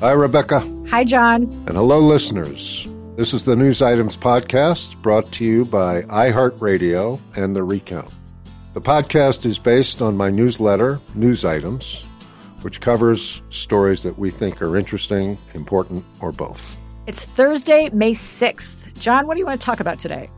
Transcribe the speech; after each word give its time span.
Hi, 0.00 0.12
Rebecca. 0.12 0.60
Hi, 0.90 1.02
John. 1.02 1.42
And 1.66 1.70
hello, 1.70 1.98
listeners. 1.98 2.88
This 3.16 3.34
is 3.34 3.44
the 3.44 3.56
News 3.56 3.82
Items 3.82 4.16
Podcast 4.16 5.02
brought 5.02 5.32
to 5.32 5.44
you 5.44 5.64
by 5.64 6.02
iHeartRadio 6.02 7.20
and 7.36 7.56
The 7.56 7.64
Recount. 7.64 8.14
The 8.74 8.80
podcast 8.80 9.44
is 9.44 9.58
based 9.58 10.00
on 10.00 10.16
my 10.16 10.30
newsletter, 10.30 11.00
News 11.16 11.44
Items, 11.44 12.04
which 12.62 12.80
covers 12.80 13.42
stories 13.50 14.04
that 14.04 14.16
we 14.16 14.30
think 14.30 14.62
are 14.62 14.76
interesting, 14.76 15.36
important, 15.54 16.04
or 16.20 16.30
both. 16.30 16.78
It's 17.08 17.24
Thursday, 17.24 17.90
May 17.92 18.12
6th. 18.12 19.00
John, 19.00 19.26
what 19.26 19.34
do 19.34 19.40
you 19.40 19.46
want 19.46 19.60
to 19.60 19.64
talk 19.64 19.80
about 19.80 19.98
today? 19.98 20.28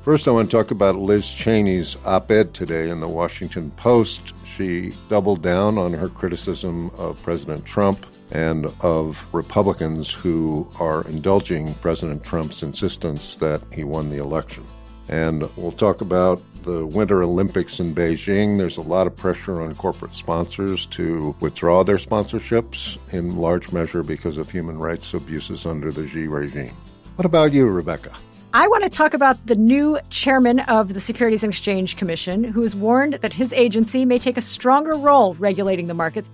First, 0.00 0.28
I 0.28 0.30
want 0.30 0.50
to 0.50 0.56
talk 0.56 0.70
about 0.70 0.96
Liz 0.96 1.26
Cheney's 1.26 1.98
op 2.06 2.30
ed 2.30 2.54
today 2.54 2.88
in 2.88 3.00
the 3.00 3.08
Washington 3.08 3.70
Post. 3.72 4.32
She 4.46 4.94
doubled 5.10 5.42
down 5.42 5.76
on 5.76 5.92
her 5.92 6.08
criticism 6.08 6.90
of 6.96 7.22
President 7.22 7.66
Trump 7.66 8.06
and 8.32 8.66
of 8.82 9.26
Republicans 9.32 10.12
who 10.12 10.68
are 10.78 11.06
indulging 11.06 11.74
President 11.74 12.24
Trump's 12.24 12.62
insistence 12.62 13.36
that 13.36 13.62
he 13.72 13.84
won 13.84 14.10
the 14.10 14.18
election. 14.18 14.64
And 15.08 15.48
we'll 15.56 15.72
talk 15.72 16.00
about 16.00 16.40
the 16.62 16.86
Winter 16.86 17.22
Olympics 17.22 17.80
in 17.80 17.94
Beijing. 17.94 18.58
There's 18.58 18.76
a 18.76 18.82
lot 18.82 19.06
of 19.06 19.16
pressure 19.16 19.60
on 19.60 19.74
corporate 19.74 20.14
sponsors 20.14 20.86
to 20.86 21.34
withdraw 21.40 21.82
their 21.82 21.96
sponsorships 21.96 22.98
in 23.12 23.36
large 23.36 23.72
measure 23.72 24.02
because 24.02 24.38
of 24.38 24.50
human 24.50 24.78
rights 24.78 25.12
abuses 25.14 25.66
under 25.66 25.90
the 25.90 26.06
Xi 26.06 26.26
regime. 26.26 26.74
What 27.16 27.26
about 27.26 27.52
you, 27.52 27.66
Rebecca? 27.68 28.12
I 28.52 28.66
want 28.66 28.82
to 28.82 28.90
talk 28.90 29.14
about 29.14 29.46
the 29.46 29.54
new 29.54 29.98
chairman 30.10 30.58
of 30.60 30.92
the 30.92 30.98
Securities 30.98 31.44
and 31.44 31.52
Exchange 31.52 31.96
Commission, 31.96 32.42
who 32.42 32.62
has 32.62 32.74
warned 32.74 33.14
that 33.14 33.32
his 33.32 33.52
agency 33.52 34.04
may 34.04 34.18
take 34.18 34.36
a 34.36 34.40
stronger 34.40 34.94
role 34.94 35.34
regulating 35.34 35.86
the 35.86 35.94
markets. 35.94 36.30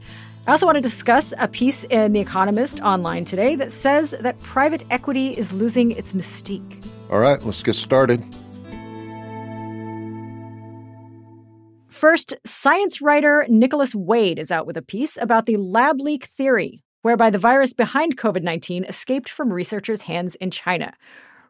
I 0.47 0.52
also 0.52 0.64
want 0.64 0.77
to 0.77 0.80
discuss 0.80 1.34
a 1.39 1.48
piece 1.48 1.83
in 1.83 2.12
The 2.12 2.20
Economist 2.20 2.78
online 2.78 3.25
today 3.25 3.56
that 3.56 3.72
says 3.72 4.14
that 4.20 4.39
private 4.39 4.84
equity 4.91 5.30
is 5.36 5.52
losing 5.52 5.91
its 5.91 6.12
mystique. 6.12 6.86
All 7.11 7.19
right, 7.19 7.42
let's 7.42 7.64
get 7.64 7.75
started. 7.75 8.22
First, 11.89 12.36
science 12.47 13.02
writer 13.02 13.44
Nicholas 13.48 13.92
Wade 13.92 14.39
is 14.39 14.52
out 14.52 14.69
with 14.69 14.77
a 14.77 14.83
piece 14.83 15.19
about 15.20 15.47
the 15.47 15.56
lab 15.56 16.00
leak 16.00 16.27
theory, 16.27 16.84
whereby 17.02 17.28
the 17.30 17.39
virus 17.39 17.74
behind 17.74 18.17
COVID 18.17 18.44
19 18.44 18.84
escaped 18.84 19.28
from 19.28 19.52
researchers' 19.52 20.02
hands 20.02 20.36
in 20.36 20.52
China. 20.52 20.94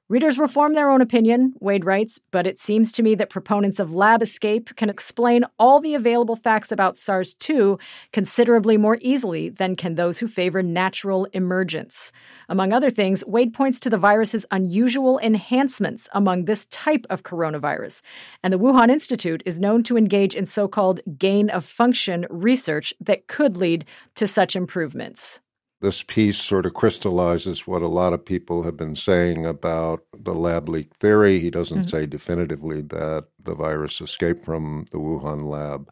Readers 0.08 0.38
will 0.38 0.46
form 0.46 0.74
their 0.74 0.88
own 0.88 1.00
opinion, 1.00 1.54
Wade 1.58 1.84
writes, 1.84 2.20
but 2.30 2.46
it 2.46 2.60
seems 2.60 2.92
to 2.92 3.02
me 3.02 3.16
that 3.16 3.28
proponents 3.28 3.80
of 3.80 3.92
lab 3.92 4.22
escape 4.22 4.76
can 4.76 4.88
explain 4.88 5.44
all 5.58 5.80
the 5.80 5.96
available 5.96 6.36
facts 6.36 6.70
about 6.70 6.96
SARS 6.96 7.34
2 7.34 7.76
considerably 8.12 8.76
more 8.76 8.98
easily 9.00 9.48
than 9.48 9.74
can 9.74 9.96
those 9.96 10.20
who 10.20 10.28
favor 10.28 10.62
natural 10.62 11.24
emergence. 11.32 12.12
Among 12.48 12.72
other 12.72 12.88
things, 12.88 13.24
Wade 13.26 13.52
points 13.52 13.80
to 13.80 13.90
the 13.90 13.98
virus's 13.98 14.46
unusual 14.52 15.18
enhancements 15.18 16.08
among 16.12 16.44
this 16.44 16.66
type 16.66 17.04
of 17.10 17.24
coronavirus, 17.24 18.00
and 18.44 18.52
the 18.52 18.60
Wuhan 18.60 18.90
Institute 18.90 19.42
is 19.44 19.58
known 19.58 19.82
to 19.82 19.96
engage 19.96 20.36
in 20.36 20.46
so 20.46 20.68
called 20.68 21.00
gain 21.18 21.50
of 21.50 21.64
function 21.64 22.26
research 22.30 22.94
that 23.00 23.26
could 23.26 23.56
lead 23.56 23.84
to 24.14 24.28
such 24.28 24.54
improvements 24.54 25.40
this 25.86 26.02
piece 26.02 26.36
sort 26.36 26.66
of 26.66 26.74
crystallizes 26.74 27.64
what 27.64 27.80
a 27.80 27.86
lot 27.86 28.12
of 28.12 28.24
people 28.24 28.64
have 28.64 28.76
been 28.76 28.96
saying 28.96 29.46
about 29.46 30.02
the 30.12 30.34
lab 30.34 30.68
leak 30.68 30.92
theory. 30.96 31.38
He 31.38 31.48
doesn't 31.48 31.82
mm-hmm. 31.82 31.88
say 31.88 32.06
definitively 32.06 32.80
that 32.80 33.26
the 33.44 33.54
virus 33.54 34.00
escaped 34.00 34.44
from 34.44 34.86
the 34.90 34.98
Wuhan 34.98 35.48
lab, 35.48 35.88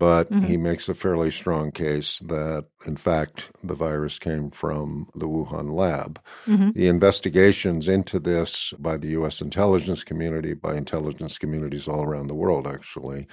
but 0.00 0.30
mm-hmm. 0.30 0.46
he 0.46 0.56
makes 0.56 0.88
a 0.88 0.94
fairly 0.94 1.30
strong 1.30 1.70
case 1.70 2.20
that, 2.20 2.64
in 2.86 2.96
fact, 2.96 3.50
the 3.62 3.74
virus 3.74 4.18
came 4.18 4.50
from 4.50 5.10
the 5.14 5.28
Wuhan 5.28 5.74
lab. 5.74 6.18
Mm-hmm. 6.46 6.70
The 6.70 6.88
investigations 6.88 7.86
into 7.86 8.18
this 8.18 8.72
by 8.78 8.96
the 8.96 9.08
U.S. 9.08 9.42
intelligence 9.42 10.02
community, 10.02 10.54
by 10.54 10.74
intelligence 10.74 11.36
communities 11.36 11.86
all 11.86 12.02
around 12.02 12.28
the 12.28 12.34
world, 12.34 12.66
actually, 12.66 13.26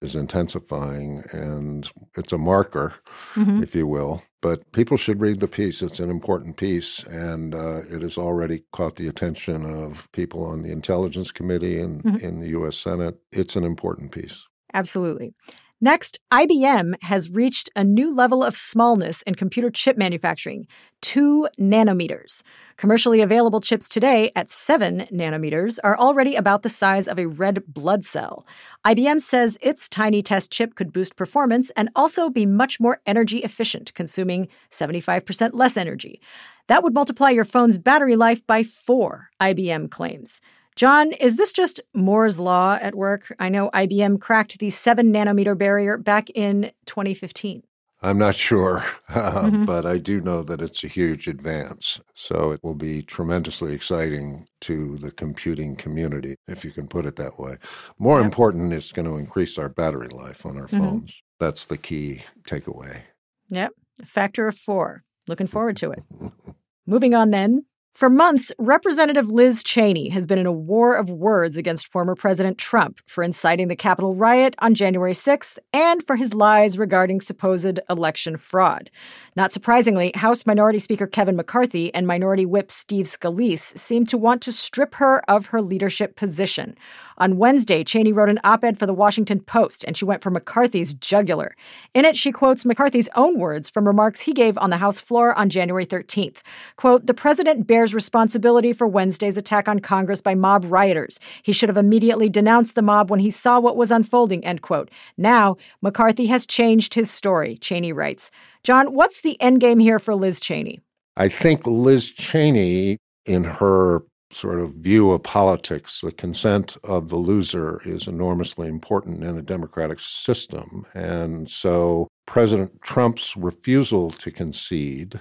is 0.00 0.16
intensifying, 0.16 1.22
and 1.32 1.90
it's 2.16 2.32
a 2.32 2.38
marker, 2.38 2.94
mm-hmm. 3.34 3.62
if 3.62 3.74
you 3.74 3.86
will. 3.86 4.22
But 4.40 4.72
people 4.72 4.96
should 4.96 5.20
read 5.20 5.40
the 5.40 5.48
piece. 5.48 5.82
It's 5.82 6.00
an 6.00 6.10
important 6.10 6.56
piece, 6.56 7.04
and 7.04 7.54
uh, 7.54 7.82
it 7.90 8.00
has 8.00 8.16
already 8.16 8.62
caught 8.72 8.96
the 8.96 9.08
attention 9.08 9.66
of 9.66 10.10
people 10.12 10.42
on 10.42 10.62
the 10.62 10.72
Intelligence 10.72 11.30
Committee 11.32 11.78
and 11.78 12.02
mm-hmm. 12.02 12.24
in 12.24 12.40
the 12.40 12.48
U.S. 12.48 12.78
Senate. 12.78 13.18
It's 13.30 13.56
an 13.56 13.64
important 13.64 14.10
piece. 14.10 14.48
Absolutely. 14.72 15.34
Next, 15.80 16.18
IBM 16.32 17.02
has 17.02 17.30
reached 17.30 17.68
a 17.74 17.82
new 17.82 18.14
level 18.14 18.44
of 18.44 18.54
smallness 18.54 19.22
in 19.22 19.34
computer 19.34 19.70
chip 19.70 19.98
manufacturing, 19.98 20.66
2 21.02 21.48
nanometers. 21.58 22.42
Commercially 22.76 23.20
available 23.20 23.60
chips 23.60 23.88
today 23.88 24.30
at 24.36 24.48
7 24.48 25.08
nanometers 25.12 25.78
are 25.82 25.98
already 25.98 26.36
about 26.36 26.62
the 26.62 26.68
size 26.68 27.08
of 27.08 27.18
a 27.18 27.26
red 27.26 27.64
blood 27.66 28.04
cell. 28.04 28.46
IBM 28.86 29.20
says 29.20 29.58
its 29.60 29.88
tiny 29.88 30.22
test 30.22 30.52
chip 30.52 30.76
could 30.76 30.92
boost 30.92 31.16
performance 31.16 31.70
and 31.70 31.90
also 31.96 32.30
be 32.30 32.46
much 32.46 32.78
more 32.78 33.00
energy 33.04 33.38
efficient, 33.38 33.92
consuming 33.94 34.48
75% 34.70 35.50
less 35.54 35.76
energy. 35.76 36.20
That 36.68 36.82
would 36.82 36.94
multiply 36.94 37.30
your 37.30 37.44
phone's 37.44 37.78
battery 37.78 38.16
life 38.16 38.46
by 38.46 38.62
4, 38.62 39.28
IBM 39.40 39.90
claims. 39.90 40.40
John, 40.76 41.12
is 41.12 41.36
this 41.36 41.52
just 41.52 41.80
Moore's 41.94 42.40
Law 42.40 42.78
at 42.80 42.96
work? 42.96 43.34
I 43.38 43.48
know 43.48 43.70
IBM 43.70 44.20
cracked 44.20 44.58
the 44.58 44.70
7 44.70 45.12
nanometer 45.12 45.56
barrier 45.56 45.96
back 45.96 46.30
in 46.30 46.72
2015. 46.86 47.62
I'm 48.02 48.18
not 48.18 48.34
sure, 48.34 48.78
uh, 49.08 49.44
mm-hmm. 49.44 49.64
but 49.64 49.86
I 49.86 49.98
do 49.98 50.20
know 50.20 50.42
that 50.42 50.60
it's 50.60 50.82
a 50.82 50.88
huge 50.88 51.28
advance. 51.28 52.00
So 52.14 52.50
it 52.50 52.60
will 52.62 52.74
be 52.74 53.02
tremendously 53.02 53.72
exciting 53.72 54.46
to 54.62 54.98
the 54.98 55.12
computing 55.12 55.76
community, 55.76 56.34
if 56.48 56.64
you 56.64 56.72
can 56.72 56.88
put 56.88 57.06
it 57.06 57.16
that 57.16 57.38
way. 57.38 57.56
More 57.98 58.18
yep. 58.18 58.24
important, 58.24 58.72
it's 58.72 58.92
going 58.92 59.08
to 59.08 59.16
increase 59.16 59.58
our 59.58 59.68
battery 59.68 60.08
life 60.08 60.44
on 60.44 60.58
our 60.58 60.66
mm-hmm. 60.66 60.78
phones. 60.78 61.22
That's 61.38 61.66
the 61.66 61.78
key 61.78 62.24
takeaway. 62.42 63.02
Yep, 63.48 63.72
factor 64.04 64.48
of 64.48 64.56
four. 64.56 65.04
Looking 65.28 65.46
forward 65.46 65.76
to 65.78 65.92
it. 65.92 66.02
Moving 66.86 67.14
on 67.14 67.30
then 67.30 67.64
for 67.94 68.10
months, 68.10 68.50
Representative 68.58 69.28
Liz 69.28 69.62
Cheney 69.62 70.08
has 70.08 70.26
been 70.26 70.36
in 70.36 70.46
a 70.46 70.52
war 70.52 70.96
of 70.96 71.08
words 71.08 71.56
against 71.56 71.86
former 71.86 72.16
President 72.16 72.58
Trump 72.58 72.98
for 73.06 73.22
inciting 73.22 73.68
the 73.68 73.76
Capitol 73.76 74.16
riot 74.16 74.56
on 74.58 74.74
January 74.74 75.12
6th 75.12 75.58
and 75.72 76.02
for 76.02 76.16
his 76.16 76.34
lies 76.34 76.76
regarding 76.76 77.20
supposed 77.20 77.78
election 77.88 78.36
fraud. 78.36 78.90
Not 79.36 79.52
surprisingly, 79.52 80.10
House 80.16 80.44
Minority 80.44 80.80
Speaker 80.80 81.06
Kevin 81.06 81.36
McCarthy 81.36 81.94
and 81.94 82.04
Minority 82.04 82.44
Whip 82.44 82.68
Steve 82.68 83.06
Scalise 83.06 83.78
seem 83.78 84.04
to 84.06 84.18
want 84.18 84.42
to 84.42 84.50
strip 84.50 84.96
her 84.96 85.22
of 85.30 85.46
her 85.46 85.62
leadership 85.62 86.16
position. 86.16 86.76
On 87.18 87.36
Wednesday, 87.36 87.84
Cheney 87.84 88.12
wrote 88.12 88.28
an 88.28 88.40
op 88.44 88.64
ed 88.64 88.78
for 88.78 88.86
the 88.86 88.94
Washington 88.94 89.40
Post, 89.40 89.84
and 89.84 89.96
she 89.96 90.04
went 90.04 90.22
for 90.22 90.30
McCarthy's 90.30 90.94
jugular. 90.94 91.54
In 91.94 92.04
it, 92.04 92.16
she 92.16 92.32
quotes 92.32 92.64
McCarthy's 92.64 93.08
own 93.14 93.38
words 93.38 93.70
from 93.70 93.86
remarks 93.86 94.22
he 94.22 94.32
gave 94.32 94.58
on 94.58 94.70
the 94.70 94.78
House 94.78 95.00
floor 95.00 95.34
on 95.34 95.48
January 95.48 95.86
13th. 95.86 96.38
Quote, 96.76 97.06
The 97.06 97.14
president 97.14 97.66
bears 97.66 97.94
responsibility 97.94 98.72
for 98.72 98.86
Wednesday's 98.86 99.36
attack 99.36 99.68
on 99.68 99.78
Congress 99.78 100.20
by 100.20 100.34
mob 100.34 100.64
rioters. 100.64 101.20
He 101.42 101.52
should 101.52 101.68
have 101.68 101.76
immediately 101.76 102.28
denounced 102.28 102.74
the 102.74 102.82
mob 102.82 103.10
when 103.10 103.20
he 103.20 103.30
saw 103.30 103.60
what 103.60 103.76
was 103.76 103.90
unfolding, 103.90 104.44
end 104.44 104.62
quote. 104.62 104.90
Now, 105.16 105.56
McCarthy 105.82 106.26
has 106.26 106.46
changed 106.46 106.94
his 106.94 107.10
story, 107.10 107.56
Cheney 107.58 107.92
writes. 107.92 108.30
John, 108.62 108.94
what's 108.94 109.20
the 109.20 109.36
endgame 109.40 109.80
here 109.80 109.98
for 109.98 110.14
Liz 110.14 110.40
Cheney? 110.40 110.80
I 111.16 111.28
think 111.28 111.66
Liz 111.66 112.10
Cheney, 112.10 112.98
in 113.26 113.44
her 113.44 114.02
sort 114.34 114.60
of 114.60 114.74
view 114.74 115.12
of 115.12 115.22
politics, 115.22 116.00
the 116.00 116.12
consent 116.12 116.76
of 116.84 117.08
the 117.08 117.16
loser 117.16 117.80
is 117.84 118.06
enormously 118.06 118.68
important 118.68 119.22
in 119.22 119.38
a 119.38 119.42
democratic 119.42 120.00
system. 120.00 120.86
And 120.94 121.48
so 121.48 122.08
President 122.26 122.80
Trump's 122.82 123.36
refusal 123.36 124.10
to 124.10 124.30
concede, 124.30 125.20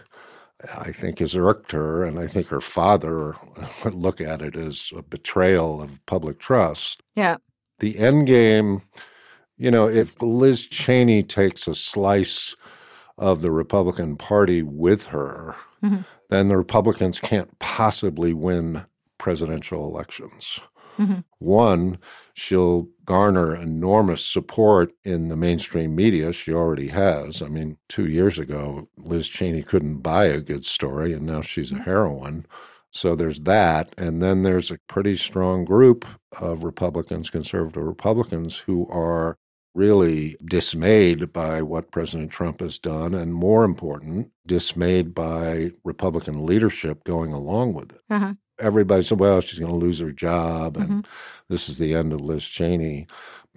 I 0.77 0.91
think, 0.91 1.19
has 1.19 1.35
irked 1.35 1.71
her. 1.71 2.03
And 2.03 2.19
I 2.19 2.27
think 2.27 2.47
her 2.47 2.61
father 2.61 3.35
would 3.83 3.93
look 3.93 4.21
at 4.21 4.41
it 4.41 4.55
as 4.55 4.91
a 4.95 5.01
betrayal 5.01 5.81
of 5.81 6.05
public 6.05 6.39
trust. 6.39 7.01
Yeah. 7.15 7.37
The 7.79 7.97
end 7.97 8.27
game, 8.27 8.81
you 9.57 9.71
know, 9.71 9.87
if 9.87 10.21
Liz 10.21 10.67
Cheney 10.67 11.23
takes 11.23 11.67
a 11.67 11.75
slice 11.75 12.55
of 13.17 13.41
the 13.41 13.51
Republican 13.51 14.15
Party 14.15 14.63
with 14.63 15.07
her, 15.07 15.55
mm-hmm. 15.83 16.01
then 16.29 16.47
the 16.47 16.57
Republicans 16.57 17.19
can't 17.19 17.59
possibly 17.59 18.33
win 18.33 18.85
presidential 19.17 19.87
elections. 19.87 20.59
Mm-hmm. 20.97 21.19
One, 21.39 21.97
she'll 22.33 22.87
garner 23.03 23.55
enormous 23.55 24.25
support 24.25 24.93
in 25.03 25.27
the 25.27 25.37
mainstream 25.37 25.95
media. 25.95 26.31
She 26.31 26.53
already 26.53 26.89
has. 26.89 27.41
I 27.41 27.47
mean, 27.47 27.77
two 27.89 28.07
years 28.07 28.37
ago, 28.37 28.89
Liz 28.97 29.27
Cheney 29.27 29.63
couldn't 29.63 29.99
buy 29.99 30.25
a 30.25 30.41
good 30.41 30.63
story, 30.63 31.13
and 31.13 31.25
now 31.25 31.41
she's 31.41 31.71
a 31.71 31.75
mm-hmm. 31.75 31.83
heroine. 31.83 32.45
So 32.91 33.15
there's 33.15 33.39
that. 33.41 33.91
And 33.97 34.21
then 34.21 34.43
there's 34.43 34.69
a 34.69 34.77
pretty 34.87 35.15
strong 35.15 35.65
group 35.65 36.05
of 36.39 36.63
Republicans, 36.63 37.31
conservative 37.31 37.83
Republicans, 37.83 38.59
who 38.59 38.87
are 38.89 39.37
really 39.73 40.37
dismayed 40.45 41.33
by 41.33 41.63
what 41.63 41.91
President 41.91 42.31
Trump 42.31 42.59
has 42.59 42.77
done, 42.77 43.15
and 43.15 43.33
more 43.33 43.63
important, 43.63 44.29
dismayed 44.45 45.15
by 45.15 45.71
Republican 45.83 46.45
leadership 46.45 47.03
going 47.03 47.33
along 47.33 47.73
with 47.73 47.93
it. 47.93 48.01
Uh-huh. 48.11 48.33
Everybody 48.63 49.03
said, 49.03 49.19
well, 49.19 49.41
she's 49.41 49.59
going 49.59 49.71
to 49.71 49.77
lose 49.77 49.99
her 49.99 50.11
job, 50.11 50.77
and 50.77 50.85
mm-hmm. 50.85 50.99
this 51.49 51.69
is 51.69 51.77
the 51.77 51.93
end 51.93 52.13
of 52.13 52.21
Liz 52.21 52.45
Cheney. 52.45 53.07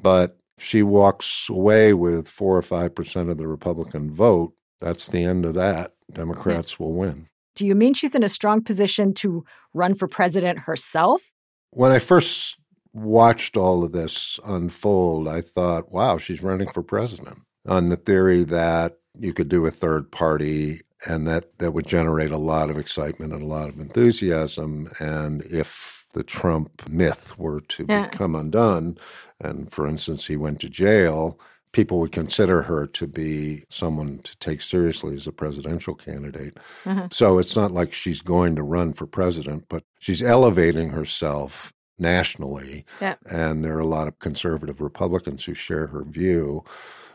But 0.02 0.36
if 0.58 0.64
she 0.64 0.82
walks 0.82 1.48
away 1.48 1.92
with 1.92 2.28
four 2.28 2.56
or 2.56 2.62
5% 2.62 3.30
of 3.30 3.38
the 3.38 3.48
Republican 3.48 4.10
vote. 4.10 4.54
That's 4.80 5.08
the 5.08 5.24
end 5.24 5.44
of 5.44 5.54
that. 5.54 5.92
Democrats 6.12 6.78
will 6.78 6.92
win. 6.92 7.28
Do 7.54 7.66
you 7.66 7.74
mean 7.74 7.94
she's 7.94 8.14
in 8.14 8.22
a 8.22 8.28
strong 8.28 8.62
position 8.62 9.14
to 9.14 9.44
run 9.74 9.94
for 9.94 10.08
president 10.08 10.60
herself? 10.60 11.32
When 11.72 11.92
I 11.92 11.98
first 11.98 12.58
watched 12.92 13.56
all 13.56 13.84
of 13.84 13.92
this 13.92 14.38
unfold, 14.46 15.28
I 15.28 15.40
thought, 15.40 15.92
wow, 15.92 16.18
she's 16.18 16.42
running 16.42 16.68
for 16.68 16.82
president 16.82 17.38
on 17.66 17.88
the 17.88 17.96
theory 17.96 18.44
that 18.44 18.98
you 19.18 19.32
could 19.32 19.48
do 19.48 19.66
a 19.66 19.70
third 19.70 20.10
party 20.10 20.82
and 21.04 21.26
that 21.26 21.58
that 21.58 21.72
would 21.72 21.86
generate 21.86 22.30
a 22.30 22.38
lot 22.38 22.70
of 22.70 22.78
excitement 22.78 23.32
and 23.32 23.42
a 23.42 23.46
lot 23.46 23.68
of 23.68 23.78
enthusiasm. 23.78 24.88
And 24.98 25.42
if 25.44 26.06
the 26.14 26.22
Trump 26.22 26.88
myth 26.88 27.38
were 27.38 27.60
to 27.60 27.86
yeah. 27.88 28.08
become 28.08 28.34
undone, 28.34 28.98
and 29.40 29.70
for 29.70 29.86
instance, 29.86 30.26
he 30.26 30.36
went 30.36 30.60
to 30.60 30.68
jail, 30.70 31.38
people 31.72 31.98
would 32.00 32.12
consider 32.12 32.62
her 32.62 32.86
to 32.86 33.06
be 33.06 33.64
someone 33.68 34.18
to 34.20 34.34
take 34.38 34.62
seriously 34.62 35.14
as 35.14 35.26
a 35.26 35.32
presidential 35.32 35.94
candidate. 35.94 36.56
Mm-hmm. 36.84 37.08
So 37.10 37.38
it's 37.38 37.54
not 37.54 37.72
like 37.72 37.92
she's 37.92 38.22
going 38.22 38.56
to 38.56 38.62
run 38.62 38.94
for 38.94 39.06
president, 39.06 39.66
but 39.68 39.84
she's 39.98 40.22
elevating 40.22 40.88
herself 40.88 41.74
nationally. 41.98 42.86
And 43.28 43.62
there 43.62 43.76
are 43.76 43.80
a 43.80 43.86
lot 43.86 44.08
of 44.08 44.18
conservative 44.20 44.80
Republicans 44.80 45.44
who 45.44 45.52
share 45.52 45.88
her 45.88 46.02
view. 46.04 46.64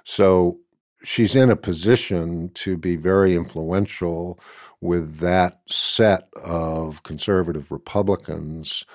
So 0.04 0.60
she's 1.04 1.36
in 1.36 1.50
a 1.50 1.56
position 1.56 2.50
to 2.56 2.78
be 2.78 2.96
very 2.96 3.36
influential 3.36 4.40
with 4.80 5.18
that 5.20 5.62
set 5.68 6.30
of 6.44 7.04
conservative 7.04 7.72
Republicans. 7.72 8.86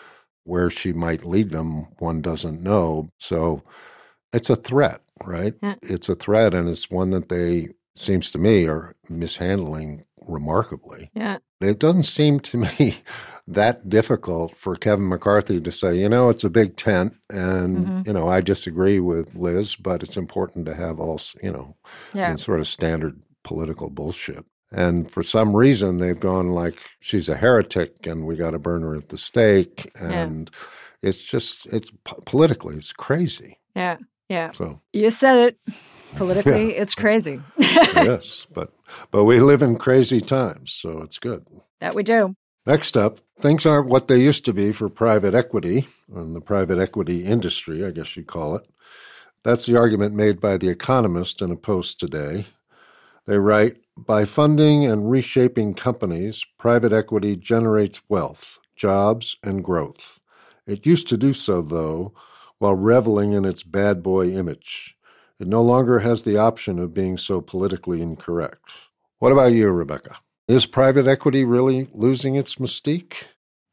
Where 0.45 0.71
she 0.71 0.93
might 0.93 1.25
lead 1.25 1.51
them, 1.51 1.87
one 1.99 2.23
doesn't 2.23 2.63
know. 2.63 3.11
So 3.19 3.65
it's 4.33 4.49
a 4.49 4.55
threat, 4.55 5.01
right? 5.25 5.55
Yeah. 5.61 5.75
It's 5.83 6.09
a 6.09 6.15
threat, 6.15 6.55
and 6.55 6.69
it's 6.69 6.89
one 6.89 7.11
that 7.11 7.29
they, 7.31 7.71
seems 7.97 8.31
to 8.31 8.39
me, 8.39 8.69
are 8.69 8.95
mishandling 9.11 10.05
remarkably. 10.29 11.11
Yeah. 11.15 11.39
It 11.61 11.81
doesn't 11.81 12.05
seem 12.05 12.39
to 12.41 12.59
me 12.59 12.99
that 13.49 13.89
difficult 13.89 14.57
for 14.57 14.75
Kevin 14.75 15.09
McCarthy 15.09 15.61
to 15.61 15.71
say, 15.71 15.97
you 15.99 16.09
know, 16.09 16.29
it's 16.29 16.45
a 16.45 16.51
big 16.51 16.77
tent, 16.77 17.15
and 17.31 17.79
mm-hmm. 17.79 18.03
you 18.07 18.13
know, 18.13 18.29
I 18.29 18.41
disagree 18.41 18.99
with 18.99 19.35
Liz, 19.35 19.77
but 19.77 20.03
it's 20.03 20.17
important 20.17 20.67
to 20.67 20.75
have 20.75 20.99
all, 20.99 21.21
you 21.43 21.53
know, 21.53 21.77
yeah. 22.13 22.35
sort 22.37 22.61
of 22.61 22.67
standard 22.67 23.21
political 23.45 23.91
bullshit. 23.91 24.45
And 24.73 25.09
for 25.09 25.23
some 25.23 25.57
reason, 25.57 25.99
they've 25.99 26.19
gone 26.19 26.49
like 26.49 26.81
she's 26.99 27.29
a 27.29 27.37
heretic, 27.37 28.07
and 28.07 28.27
we 28.27 28.35
got 28.35 28.51
to 28.51 28.59
burn 28.59 28.83
her 28.83 28.97
at 28.97 29.11
the 29.11 29.19
stake, 29.19 29.93
and 30.01 30.51
yeah. 30.53 31.09
it's 31.09 31.25
just 31.25 31.67
it's 31.67 31.93
politically 32.25 32.77
it's 32.77 32.93
crazy. 32.93 33.61
Yeah, 33.77 33.99
yeah. 34.29 34.51
So 34.53 34.81
you 34.93 35.11
said 35.11 35.37
it. 35.37 35.59
Politically, 36.15 36.73
yeah. 36.73 36.83
it's 36.83 36.95
crazy. 36.95 37.43
yes, 37.59 38.47
but 38.55 38.73
but 39.11 39.25
we 39.25 39.41
live 39.41 39.61
in 39.61 39.77
crazy 39.77 40.21
times, 40.21 40.73
so 40.73 41.01
it's 41.03 41.19
good. 41.19 41.45
That 41.81 41.95
we 41.95 42.05
do. 42.05 42.37
Next 42.65 42.97
up, 42.97 43.19
things 43.41 43.67
aren't 43.67 43.89
what 43.89 44.09
they 44.09 44.19
used 44.21 44.45
to 44.47 44.53
be 44.53 44.73
for 44.73 44.89
private 44.89 45.35
equity 45.35 45.87
and 46.15 46.35
the 46.35 46.41
private 46.41 46.79
equity 46.79 47.25
industry, 47.25 47.85
I 47.85 47.91
guess 47.91 48.17
you'd 48.17 48.27
call 48.27 48.57
it. 48.57 48.67
That's 49.43 49.67
the 49.67 49.77
argument 49.77 50.15
made 50.15 50.41
by 50.41 50.57
The 50.57 50.69
Economist 50.69 51.41
in 51.41 51.51
a 51.51 51.57
post 51.57 52.01
today. 52.01 52.47
They 53.27 53.39
write 53.39 53.77
By 53.97 54.25
funding 54.25 54.85
and 54.87 55.11
reshaping 55.11 55.75
companies, 55.75 56.45
private 56.59 56.93
equity 56.93 57.37
generates 57.37 58.01
wealth, 58.09 58.59
jobs, 58.75 59.37
and 59.45 59.63
growth. 59.63 60.21
It 60.67 60.87
used 60.87 61.09
to 61.09 61.17
do 61.17 61.33
so, 61.33 61.63
though, 61.63 62.13
while 62.59 62.75
reveling 62.75 63.33
in 63.33 63.45
its 63.45 63.63
bad 63.63 64.03
boy 64.03 64.31
image. 64.31 64.97
It 65.39 65.47
no 65.47 65.63
longer 65.63 66.01
has 66.01 66.23
the 66.23 66.39
option 66.39 66.79
of 66.79 66.95
being 66.95 67.17
so 67.17 67.41
politically 67.41 68.03
incorrect. 68.03 68.73
What 69.19 69.33
about 69.33 69.53
you, 69.53 69.71
Rebecca? 69.71 70.17
Is 70.49 70.65
private 70.65 71.09
equity 71.09 71.45
really 71.45 71.89
losing 71.93 72.37
its 72.37 72.55
mystique? 72.55 73.25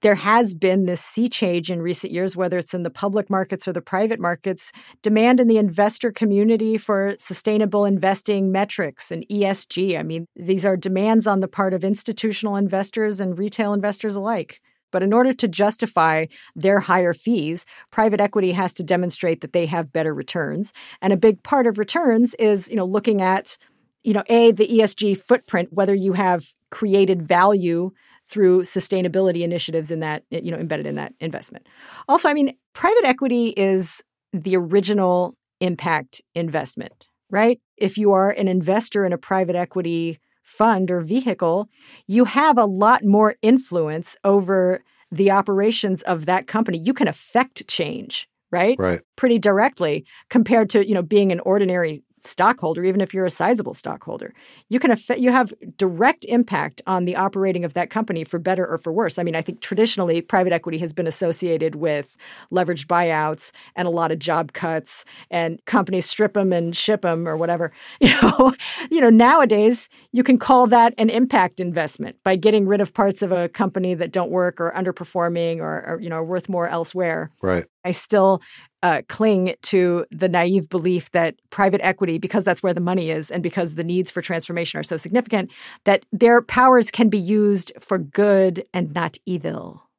There 0.01 0.15
has 0.15 0.55
been 0.55 0.87
this 0.87 1.01
sea 1.01 1.29
change 1.29 1.69
in 1.69 1.83
recent 1.83 2.11
years, 2.11 2.35
whether 2.35 2.57
it's 2.57 2.73
in 2.73 2.81
the 2.81 2.89
public 2.89 3.29
markets 3.29 3.67
or 3.67 3.73
the 3.73 3.81
private 3.81 4.19
markets, 4.19 4.71
demand 5.03 5.39
in 5.39 5.47
the 5.47 5.59
investor 5.59 6.11
community 6.11 6.79
for 6.79 7.13
sustainable 7.19 7.85
investing 7.85 8.51
metrics 8.51 9.11
and 9.11 9.23
ESG. 9.29 9.99
I 9.99 10.01
mean, 10.01 10.25
these 10.35 10.65
are 10.65 10.75
demands 10.75 11.27
on 11.27 11.41
the 11.41 11.47
part 11.47 11.75
of 11.75 11.83
institutional 11.83 12.55
investors 12.55 13.19
and 13.19 13.37
retail 13.37 13.71
investors 13.73 14.15
alike. 14.15 14.59
But 14.91 15.03
in 15.03 15.13
order 15.13 15.33
to 15.33 15.47
justify 15.47 16.25
their 16.55 16.79
higher 16.79 17.13
fees, 17.13 17.67
private 17.91 18.19
equity 18.19 18.53
has 18.53 18.73
to 18.73 18.83
demonstrate 18.83 19.41
that 19.41 19.53
they 19.53 19.67
have 19.67 19.93
better 19.93 20.13
returns. 20.13 20.73
And 21.03 21.13
a 21.13 21.17
big 21.17 21.43
part 21.43 21.67
of 21.67 21.77
returns 21.77 22.33
is, 22.35 22.67
you 22.67 22.75
know, 22.75 22.85
looking 22.85 23.21
at 23.21 23.57
you 24.03 24.13
know, 24.13 24.23
A, 24.27 24.51
the 24.51 24.67
ESG 24.67 25.17
footprint, 25.17 25.69
whether 25.71 25.93
you 25.93 26.13
have 26.13 26.53
created 26.69 27.21
value 27.21 27.91
through 28.25 28.61
sustainability 28.61 29.41
initiatives 29.41 29.91
in 29.91 29.99
that, 29.99 30.23
you 30.29 30.51
know, 30.51 30.57
embedded 30.57 30.85
in 30.85 30.95
that 30.95 31.13
investment. 31.19 31.67
Also, 32.07 32.29
I 32.29 32.33
mean, 32.33 32.55
private 32.73 33.05
equity 33.05 33.49
is 33.49 34.03
the 34.31 34.55
original 34.55 35.35
impact 35.59 36.21
investment, 36.33 37.07
right? 37.29 37.59
If 37.77 37.97
you 37.97 38.13
are 38.13 38.29
an 38.31 38.47
investor 38.47 39.05
in 39.05 39.13
a 39.13 39.17
private 39.17 39.55
equity 39.55 40.19
fund 40.41 40.91
or 40.91 40.99
vehicle, 40.99 41.69
you 42.07 42.25
have 42.25 42.57
a 42.57 42.65
lot 42.65 43.03
more 43.03 43.35
influence 43.41 44.17
over 44.23 44.83
the 45.11 45.31
operations 45.31 46.01
of 46.03 46.25
that 46.25 46.47
company. 46.47 46.77
You 46.77 46.93
can 46.93 47.07
affect 47.07 47.67
change, 47.67 48.27
right? 48.51 48.77
Right. 48.79 49.01
Pretty 49.15 49.37
directly 49.37 50.05
compared 50.29 50.69
to, 50.71 50.85
you 50.85 50.93
know, 50.93 51.03
being 51.03 51.31
an 51.31 51.39
ordinary 51.41 52.03
stockholder, 52.25 52.83
even 52.83 53.01
if 53.01 53.13
you're 53.13 53.25
a 53.25 53.29
sizable 53.29 53.73
stockholder. 53.73 54.33
You 54.69 54.79
can 54.79 54.91
affect, 54.91 55.19
you 55.19 55.31
have 55.31 55.53
direct 55.77 56.25
impact 56.25 56.81
on 56.87 57.05
the 57.05 57.15
operating 57.15 57.63
of 57.65 57.73
that 57.73 57.89
company 57.89 58.23
for 58.23 58.39
better 58.39 58.65
or 58.65 58.77
for 58.77 58.91
worse. 58.91 59.17
I 59.19 59.23
mean, 59.23 59.35
I 59.35 59.41
think 59.41 59.61
traditionally 59.61 60.21
private 60.21 60.53
equity 60.53 60.77
has 60.79 60.93
been 60.93 61.07
associated 61.07 61.75
with 61.75 62.15
leveraged 62.51 62.87
buyouts 62.87 63.51
and 63.75 63.87
a 63.87 63.91
lot 63.91 64.11
of 64.11 64.19
job 64.19 64.53
cuts 64.53 65.05
and 65.29 65.63
companies 65.65 66.05
strip 66.05 66.33
them 66.33 66.53
and 66.53 66.75
ship 66.75 67.01
them 67.01 67.27
or 67.27 67.37
whatever. 67.37 67.71
You 68.03 68.21
know, 68.21 68.53
you 68.91 68.99
know, 68.99 69.09
nowadays 69.09 69.87
you 70.11 70.23
can 70.23 70.37
call 70.37 70.67
that 70.67 70.93
an 70.97 71.09
impact 71.09 71.61
investment 71.61 72.17
by 72.23 72.35
getting 72.35 72.67
rid 72.67 72.81
of 72.81 72.93
parts 72.93 73.21
of 73.21 73.31
a 73.31 73.47
company 73.49 73.93
that 73.93 74.11
don't 74.11 74.29
work 74.29 74.59
or 74.59 74.71
underperforming 74.75 75.59
or, 75.59 75.87
or 75.87 76.01
you 76.01 76.09
know, 76.09 76.21
worth 76.21 76.49
more 76.49 76.67
elsewhere. 76.67 77.31
Right. 77.41 77.65
I 77.85 77.91
still 77.91 78.41
uh, 78.83 79.01
cling 79.07 79.55
to 79.63 80.05
the 80.11 80.29
naive 80.29 80.69
belief 80.69 81.09
that 81.11 81.35
private 81.49 81.81
equity, 81.83 82.19
because 82.19 82.43
that's 82.43 82.61
where 82.61 82.73
the 82.73 82.81
money 82.81 83.09
is 83.09 83.31
and 83.31 83.41
because 83.41 83.73
the 83.75 83.83
needs 83.83 84.11
for 84.11 84.21
transformation 84.21 84.79
are 84.79 84.83
so 84.83 84.97
significant, 84.97 85.49
that 85.85 86.05
their 86.11 86.41
powers 86.41 86.91
can 86.91 87.09
be 87.09 87.17
used 87.17 87.71
for 87.79 87.97
good 87.97 88.63
and 88.73 88.93
not 88.93 89.17
evil. 89.25 89.89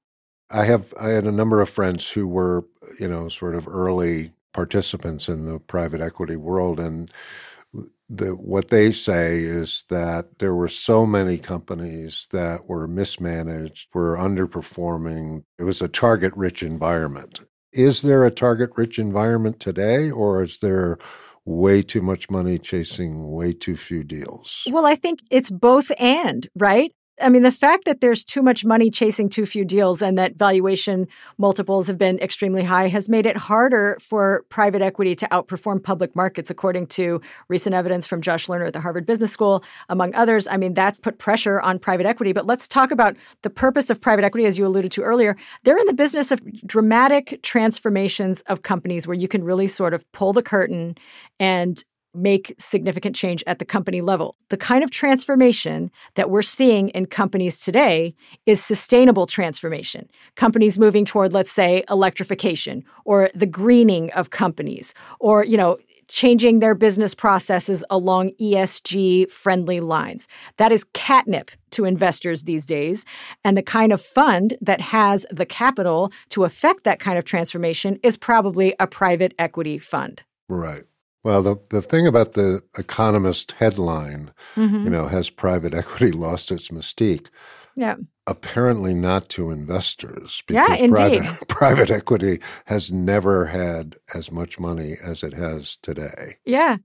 I 0.50 0.64
have 0.66 0.94
I 1.00 1.08
had 1.08 1.24
a 1.24 1.32
number 1.32 1.60
of 1.60 1.70
friends 1.70 2.10
who 2.10 2.28
were, 2.28 2.64
you 3.00 3.08
know, 3.08 3.28
sort 3.28 3.56
of 3.56 3.66
early 3.66 4.32
participants 4.52 5.28
in 5.28 5.46
the 5.46 5.58
private 5.58 6.00
equity 6.00 6.36
world 6.36 6.78
and 6.78 7.10
the, 8.08 8.34
what 8.36 8.68
they 8.68 8.92
say 8.92 9.38
is 9.38 9.84
that 9.88 10.38
there 10.38 10.54
were 10.54 10.68
so 10.68 11.06
many 11.06 11.38
companies 11.38 12.28
that 12.32 12.66
were 12.66 12.86
mismanaged, 12.86 13.88
were 13.94 14.16
underperforming. 14.16 15.44
It 15.58 15.64
was 15.64 15.80
a 15.80 15.88
target 15.88 16.32
rich 16.36 16.62
environment. 16.62 17.40
Is 17.74 18.02
there 18.02 18.24
a 18.24 18.30
target 18.30 18.70
rich 18.76 19.00
environment 19.00 19.58
today, 19.58 20.08
or 20.08 20.42
is 20.42 20.58
there 20.58 20.96
way 21.44 21.82
too 21.82 22.00
much 22.00 22.30
money 22.30 22.56
chasing 22.56 23.32
way 23.32 23.52
too 23.52 23.76
few 23.76 24.04
deals? 24.04 24.66
Well, 24.70 24.86
I 24.86 24.94
think 24.94 25.18
it's 25.28 25.50
both 25.50 25.90
and, 25.98 26.48
right? 26.54 26.92
I 27.20 27.28
mean, 27.28 27.42
the 27.42 27.52
fact 27.52 27.84
that 27.84 28.00
there's 28.00 28.24
too 28.24 28.42
much 28.42 28.64
money 28.64 28.90
chasing 28.90 29.28
too 29.28 29.46
few 29.46 29.64
deals 29.64 30.02
and 30.02 30.18
that 30.18 30.34
valuation 30.34 31.06
multiples 31.38 31.86
have 31.86 31.96
been 31.96 32.18
extremely 32.18 32.64
high 32.64 32.88
has 32.88 33.08
made 33.08 33.24
it 33.24 33.36
harder 33.36 33.96
for 34.00 34.44
private 34.48 34.82
equity 34.82 35.14
to 35.16 35.28
outperform 35.28 35.80
public 35.80 36.16
markets, 36.16 36.50
according 36.50 36.88
to 36.88 37.20
recent 37.48 37.72
evidence 37.72 38.04
from 38.04 38.20
Josh 38.20 38.48
Lerner 38.48 38.66
at 38.66 38.72
the 38.72 38.80
Harvard 38.80 39.06
Business 39.06 39.30
School, 39.30 39.62
among 39.88 40.12
others. 40.16 40.48
I 40.48 40.56
mean, 40.56 40.74
that's 40.74 40.98
put 40.98 41.18
pressure 41.18 41.60
on 41.60 41.78
private 41.78 42.04
equity. 42.04 42.32
But 42.32 42.46
let's 42.46 42.66
talk 42.66 42.90
about 42.90 43.16
the 43.42 43.50
purpose 43.50 43.90
of 43.90 44.00
private 44.00 44.24
equity, 44.24 44.44
as 44.46 44.58
you 44.58 44.66
alluded 44.66 44.90
to 44.92 45.02
earlier. 45.02 45.36
They're 45.62 45.78
in 45.78 45.86
the 45.86 45.94
business 45.94 46.32
of 46.32 46.40
dramatic 46.66 47.38
transformations 47.42 48.40
of 48.48 48.62
companies 48.62 49.06
where 49.06 49.16
you 49.16 49.28
can 49.28 49.44
really 49.44 49.68
sort 49.68 49.94
of 49.94 50.10
pull 50.10 50.32
the 50.32 50.42
curtain 50.42 50.96
and 51.38 51.84
make 52.14 52.54
significant 52.58 53.16
change 53.16 53.42
at 53.46 53.58
the 53.58 53.64
company 53.64 54.00
level. 54.00 54.36
The 54.48 54.56
kind 54.56 54.84
of 54.84 54.90
transformation 54.90 55.90
that 56.14 56.30
we're 56.30 56.42
seeing 56.42 56.88
in 56.90 57.06
companies 57.06 57.58
today 57.58 58.14
is 58.46 58.62
sustainable 58.62 59.26
transformation. 59.26 60.08
Companies 60.36 60.78
moving 60.78 61.04
toward, 61.04 61.32
let's 61.32 61.52
say, 61.52 61.84
electrification 61.90 62.84
or 63.04 63.30
the 63.34 63.46
greening 63.46 64.10
of 64.12 64.30
companies 64.30 64.94
or, 65.18 65.44
you 65.44 65.56
know, 65.56 65.78
changing 66.08 66.60
their 66.60 66.74
business 66.74 67.14
processes 67.14 67.84
along 67.90 68.30
ESG 68.40 69.30
friendly 69.30 69.80
lines. 69.80 70.28
That 70.56 70.72
is 70.72 70.84
catnip 70.92 71.50
to 71.70 71.84
investors 71.84 72.44
these 72.44 72.66
days. 72.66 73.04
And 73.42 73.56
the 73.56 73.62
kind 73.62 73.92
of 73.92 74.00
fund 74.00 74.56
that 74.60 74.80
has 74.80 75.26
the 75.30 75.46
capital 75.46 76.12
to 76.30 76.44
affect 76.44 76.84
that 76.84 77.00
kind 77.00 77.18
of 77.18 77.24
transformation 77.24 77.98
is 78.02 78.16
probably 78.16 78.74
a 78.78 78.86
private 78.86 79.34
equity 79.38 79.78
fund. 79.78 80.22
Right. 80.48 80.84
Well, 81.24 81.42
the, 81.42 81.56
the 81.70 81.82
thing 81.82 82.06
about 82.06 82.34
the 82.34 82.62
Economist 82.78 83.52
headline, 83.52 84.32
Mm-hmm. 84.56 84.84
you 84.84 84.90
know, 84.90 85.06
has 85.08 85.30
private 85.30 85.74
equity 85.74 86.12
lost 86.26 86.52
its 86.52 86.68
mystique? 86.68 87.28
Yeah. 87.76 87.96
Apparently 88.26 88.94
not 88.94 89.28
to 89.30 89.50
investors. 89.50 90.42
Yeah, 90.48 90.62
Because 90.64 90.80
indeed. 90.80 91.22
Private, 91.22 91.48
private 91.48 91.90
equity 91.90 92.38
has 92.66 92.92
never 92.92 93.46
had 93.46 93.96
as 94.14 94.30
much 94.30 94.60
money 94.60 94.94
as 95.02 95.22
it 95.24 95.32
has 95.34 95.76
today. 95.78 96.36
Yeah. 96.44 96.76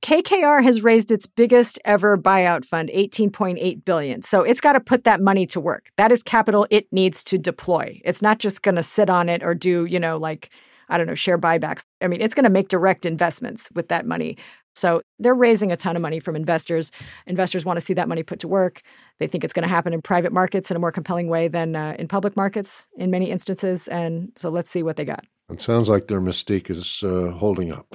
KKR 0.00 0.62
has 0.62 0.82
raised 0.82 1.10
its 1.10 1.26
biggest 1.26 1.78
ever 1.84 2.16
buyout 2.16 2.64
fund, 2.64 2.88
18.8 2.94 3.84
billion. 3.84 4.22
So 4.22 4.42
it's 4.42 4.60
got 4.60 4.74
to 4.74 4.80
put 4.80 5.04
that 5.04 5.20
money 5.20 5.44
to 5.48 5.60
work. 5.60 5.90
That 5.96 6.12
is 6.12 6.22
capital 6.22 6.66
it 6.70 6.86
needs 6.92 7.24
to 7.24 7.36
deploy. 7.36 8.00
It's 8.04 8.22
not 8.22 8.38
just 8.38 8.62
going 8.62 8.76
to 8.76 8.82
sit 8.82 9.10
on 9.10 9.28
it 9.28 9.42
or 9.42 9.54
do, 9.56 9.84
you 9.86 9.98
know, 9.98 10.16
like 10.16 10.50
I 10.88 10.98
don't 10.98 11.06
know, 11.06 11.14
share 11.14 11.38
buybacks. 11.38 11.82
I 12.00 12.08
mean, 12.08 12.20
it's 12.20 12.34
going 12.34 12.44
to 12.44 12.50
make 12.50 12.68
direct 12.68 13.06
investments 13.06 13.68
with 13.74 13.88
that 13.88 14.06
money. 14.06 14.36
So 14.74 15.02
they're 15.18 15.34
raising 15.34 15.72
a 15.72 15.76
ton 15.76 15.96
of 15.96 16.02
money 16.02 16.20
from 16.20 16.36
investors. 16.36 16.92
Investors 17.26 17.64
want 17.64 17.78
to 17.78 17.84
see 17.84 17.94
that 17.94 18.08
money 18.08 18.22
put 18.22 18.38
to 18.40 18.48
work. 18.48 18.82
They 19.18 19.26
think 19.26 19.42
it's 19.42 19.52
going 19.52 19.64
to 19.64 19.68
happen 19.68 19.92
in 19.92 20.02
private 20.02 20.32
markets 20.32 20.70
in 20.70 20.76
a 20.76 20.80
more 20.80 20.92
compelling 20.92 21.28
way 21.28 21.48
than 21.48 21.74
uh, 21.74 21.96
in 21.98 22.06
public 22.06 22.36
markets 22.36 22.86
in 22.96 23.10
many 23.10 23.30
instances. 23.30 23.88
And 23.88 24.30
so 24.36 24.50
let's 24.50 24.70
see 24.70 24.82
what 24.82 24.96
they 24.96 25.04
got. 25.04 25.24
It 25.50 25.60
sounds 25.60 25.88
like 25.88 26.06
their 26.06 26.20
mystique 26.20 26.70
is 26.70 27.02
uh, 27.02 27.32
holding 27.32 27.72
up. 27.72 27.86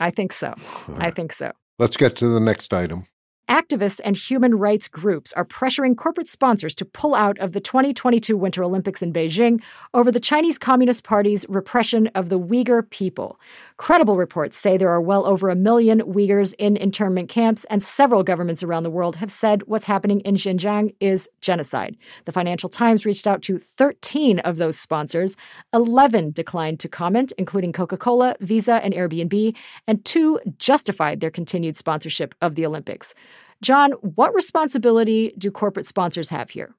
I 0.00 0.10
think 0.10 0.32
so. 0.32 0.54
I 0.98 1.10
think 1.10 1.32
so. 1.32 1.52
Let's 1.78 1.96
get 1.96 2.16
to 2.16 2.28
the 2.28 2.40
next 2.40 2.72
item. 2.74 3.06
Activists 3.48 4.00
and 4.04 4.16
human 4.16 4.56
rights 4.56 4.88
groups 4.88 5.32
are 5.34 5.44
pressuring 5.44 5.96
corporate 5.96 6.28
sponsors 6.28 6.74
to 6.74 6.84
pull 6.84 7.14
out 7.14 7.38
of 7.38 7.52
the 7.52 7.60
2022 7.60 8.36
Winter 8.36 8.64
Olympics 8.64 9.02
in 9.02 9.12
Beijing 9.12 9.62
over 9.94 10.10
the 10.10 10.18
Chinese 10.18 10.58
Communist 10.58 11.04
Party's 11.04 11.46
repression 11.48 12.08
of 12.08 12.28
the 12.28 12.40
Uyghur 12.40 12.90
people. 12.90 13.38
Credible 13.76 14.16
reports 14.16 14.58
say 14.58 14.76
there 14.76 14.90
are 14.90 15.00
well 15.00 15.24
over 15.24 15.48
a 15.48 15.54
million 15.54 16.00
Uyghurs 16.00 16.54
in 16.58 16.76
internment 16.76 17.28
camps, 17.28 17.64
and 17.66 17.84
several 17.84 18.24
governments 18.24 18.64
around 18.64 18.82
the 18.82 18.90
world 18.90 19.14
have 19.16 19.30
said 19.30 19.62
what's 19.68 19.86
happening 19.86 20.20
in 20.22 20.34
Xinjiang 20.34 20.92
is 20.98 21.28
genocide. 21.40 21.96
The 22.24 22.32
Financial 22.32 22.68
Times 22.68 23.06
reached 23.06 23.28
out 23.28 23.42
to 23.42 23.60
13 23.60 24.40
of 24.40 24.56
those 24.56 24.76
sponsors. 24.76 25.36
11 25.72 26.32
declined 26.32 26.80
to 26.80 26.88
comment, 26.88 27.32
including 27.38 27.72
Coca 27.72 27.96
Cola, 27.96 28.34
Visa, 28.40 28.82
and 28.82 28.92
Airbnb, 28.92 29.54
and 29.86 30.04
two 30.04 30.40
justified 30.58 31.20
their 31.20 31.30
continued 31.30 31.76
sponsorship 31.76 32.34
of 32.40 32.56
the 32.56 32.66
Olympics. 32.66 33.14
John, 33.62 33.92
what 33.92 34.34
responsibility 34.34 35.34
do 35.38 35.50
corporate 35.50 35.86
sponsors 35.86 36.30
have 36.30 36.50
here? 36.50 36.74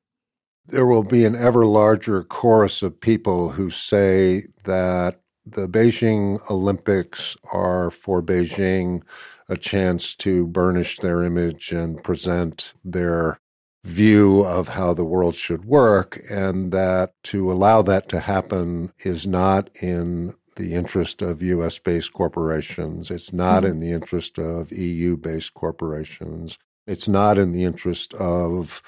There 0.68 0.86
will 0.86 1.04
be 1.04 1.24
an 1.26 1.36
ever 1.36 1.66
larger 1.66 2.24
chorus 2.24 2.82
of 2.82 3.00
people 3.00 3.52
who 3.52 3.70
say 3.70 4.44
that 4.66 5.22
the 5.46 5.68
Beijing 5.68 6.40
Olympics 6.52 7.38
are 7.54 7.90
for 7.90 8.22
Beijing 8.22 9.02
a 9.48 9.56
chance 9.56 10.14
to 10.16 10.46
burnish 10.48 10.98
their 10.98 11.24
image 11.24 11.72
and 11.72 12.04
present 12.04 12.74
their 12.84 13.40
view 13.86 14.42
of 14.44 14.68
how 14.70 14.94
the 14.94 15.06
world 15.06 15.36
should 15.36 15.64
work, 15.64 16.20
and 16.30 16.74
that 16.74 17.14
to 17.24 17.50
allow 17.50 17.82
that 17.82 18.10
to 18.10 18.20
happen 18.20 18.92
is 19.06 19.26
not 19.26 19.70
in 19.82 20.34
the 20.58 20.74
interest 20.74 21.22
of 21.22 21.42
US 21.42 21.80
based 21.80 22.12
corporations. 22.12 23.10
It's 23.10 23.32
not 23.32 23.64
Mhm. 23.64 23.70
in 23.70 23.78
the 23.78 23.92
interest 23.92 24.38
of 24.38 24.74
EU 24.74 25.16
based 25.16 25.54
corporations. 25.54 26.58
It's 26.88 27.10
not 27.10 27.38
in 27.38 27.52
the 27.52 27.64
interest 27.66 28.14
of 28.16 28.82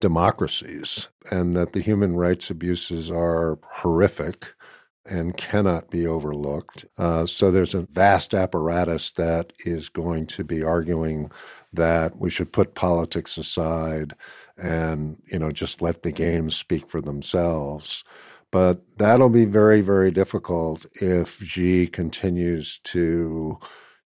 democracies, 0.00 1.08
and 1.30 1.56
that 1.56 1.72
the 1.72 1.80
human 1.80 2.14
rights 2.14 2.50
abuses 2.50 3.10
are 3.10 3.58
horrific 3.62 4.54
and 5.08 5.36
cannot 5.36 5.90
be 5.90 6.06
overlooked. 6.06 6.84
Uh, 6.96 7.26
so 7.26 7.50
there's 7.50 7.74
a 7.74 7.82
vast 7.82 8.34
apparatus 8.34 9.12
that 9.12 9.52
is 9.60 9.88
going 9.88 10.26
to 10.26 10.44
be 10.44 10.62
arguing 10.62 11.30
that 11.72 12.16
we 12.20 12.30
should 12.30 12.52
put 12.52 12.74
politics 12.74 13.36
aside 13.36 14.14
and 14.58 15.20
you 15.32 15.38
know 15.38 15.50
just 15.50 15.80
let 15.80 16.02
the 16.02 16.12
games 16.12 16.54
speak 16.54 16.88
for 16.88 17.00
themselves. 17.00 18.04
But 18.50 18.98
that'll 18.98 19.30
be 19.30 19.46
very, 19.46 19.80
very 19.80 20.10
difficult 20.10 20.84
if 21.00 21.42
Xi 21.42 21.86
continues 21.86 22.78
to 22.80 23.58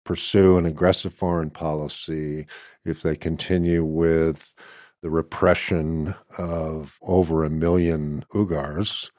pursue 0.07 0.57
an 0.57 0.65
aggressive 0.65 1.13
foreign 1.13 1.51
policy, 1.51 2.47
if 2.85 3.03
they 3.03 3.17
continue 3.17 3.85
with 3.85 4.55
the 5.03 5.11
repression 5.11 6.15
of 6.39 6.99
over 7.03 7.45
a 7.45 7.51
million 7.51 8.25
Uyghurs, 8.33 9.11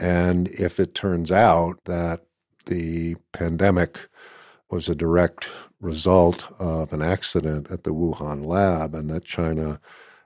and 0.00 0.48
if 0.48 0.78
it 0.78 0.94
turns 0.94 1.32
out 1.32 1.82
that 1.84 2.20
the 2.66 3.16
pandemic 3.32 4.08
was 4.70 4.88
a 4.88 4.94
direct 4.94 5.50
result 5.80 6.50
of 6.60 6.92
an 6.92 7.02
accident 7.02 7.68
at 7.70 7.82
the 7.82 7.90
Wuhan 7.90 8.46
lab 8.46 8.94
and 8.94 9.10
that 9.10 9.24
China 9.24 9.80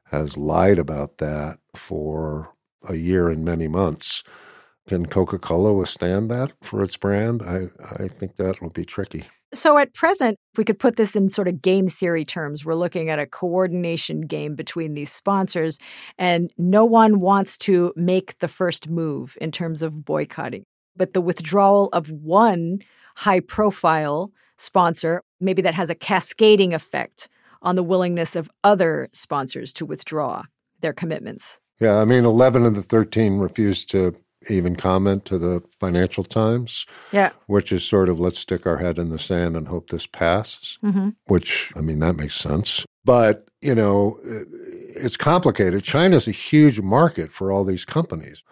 has 0.04 0.37
lied 0.37 0.78
about 0.78 1.16
that 1.16 1.58
for 1.75 2.50
a 2.87 2.94
year 2.94 3.30
and 3.30 3.42
many 3.42 3.68
months. 3.68 4.23
Can 4.87 5.06
Coca 5.06 5.38
Cola 5.38 5.73
withstand 5.73 6.30
that 6.30 6.52
for 6.62 6.82
its 6.82 6.99
brand? 6.99 7.40
I, 7.42 7.68
I 8.04 8.08
think 8.08 8.37
that 8.37 8.61
will 8.61 8.68
be 8.68 8.84
tricky. 8.84 9.25
So, 9.54 9.78
at 9.78 9.94
present, 9.94 10.37
if 10.52 10.58
we 10.58 10.64
could 10.64 10.80
put 10.80 10.96
this 10.96 11.14
in 11.14 11.30
sort 11.30 11.46
of 11.46 11.62
game 11.62 11.88
theory 11.88 12.25
terms, 12.25 12.64
we're 12.64 12.75
looking 12.75 13.08
at 13.08 13.20
a 13.20 13.26
coordination 13.26 14.23
game 14.23 14.56
between 14.56 14.94
these 14.94 15.12
sponsors, 15.12 15.78
and 16.18 16.52
no 16.58 16.84
one 16.84 17.20
wants 17.20 17.56
to 17.58 17.92
make 17.94 18.37
the 18.40 18.49
first 18.49 18.88
move 18.88 19.38
in 19.40 19.52
terms 19.52 19.80
of 19.80 20.04
boycotting. 20.04 20.64
But 20.96 21.12
the 21.12 21.20
withdrawal 21.20 21.88
of 21.92 22.11
one 22.11 22.80
high 23.14 23.38
profile 23.38 24.32
sponsor, 24.56 25.23
maybe 25.40 25.62
that 25.62 25.75
has 25.75 25.88
a 25.88 25.94
cascading 25.94 26.75
effect 26.75 27.28
on 27.62 27.76
the 27.76 27.84
willingness 27.84 28.34
of 28.34 28.50
other 28.64 29.08
sponsors 29.12 29.73
to 29.75 29.87
withdraw 29.87 30.42
their 30.80 30.92
commitments. 30.92 31.61
Yeah, 31.80 32.00
I 32.00 32.04
mean, 32.04 32.25
11 32.25 32.66
of 32.66 32.75
the 32.75 32.82
13 32.82 33.38
refused 33.38 33.88
to 33.92 34.16
even 34.50 34.76
comment 34.76 35.24
to 35.26 35.38
the 35.38 35.62
Financial 35.80 36.24
Times, 36.24 36.86
Yeah. 37.12 37.30
which 37.46 37.72
is 37.72 37.84
sort 37.84 38.08
of 38.08 38.20
let's 38.20 38.38
stick 38.38 38.66
our 38.66 38.78
head 38.78 38.98
in 38.98 39.08
the 39.10 39.18
sand 39.18 39.56
and 39.56 39.68
hope 39.68 39.90
this 39.90 40.06
passes, 40.06 40.78
Mm-hmm. 40.84 41.10
which, 41.28 41.72
I 41.76 41.80
mean, 41.80 41.98
that 42.00 42.16
makes 42.16 42.34
sense. 42.36 42.84
But, 43.04 43.46
you 43.60 43.74
know, 43.74 44.18
it's 44.24 45.16
complicated. 45.16 45.82
China's 45.82 46.26
a 46.28 46.32
huge 46.32 46.80
market 46.80 47.32
for 47.32 47.52
all 47.52 47.64
these 47.64 47.84
companies. 47.84 48.42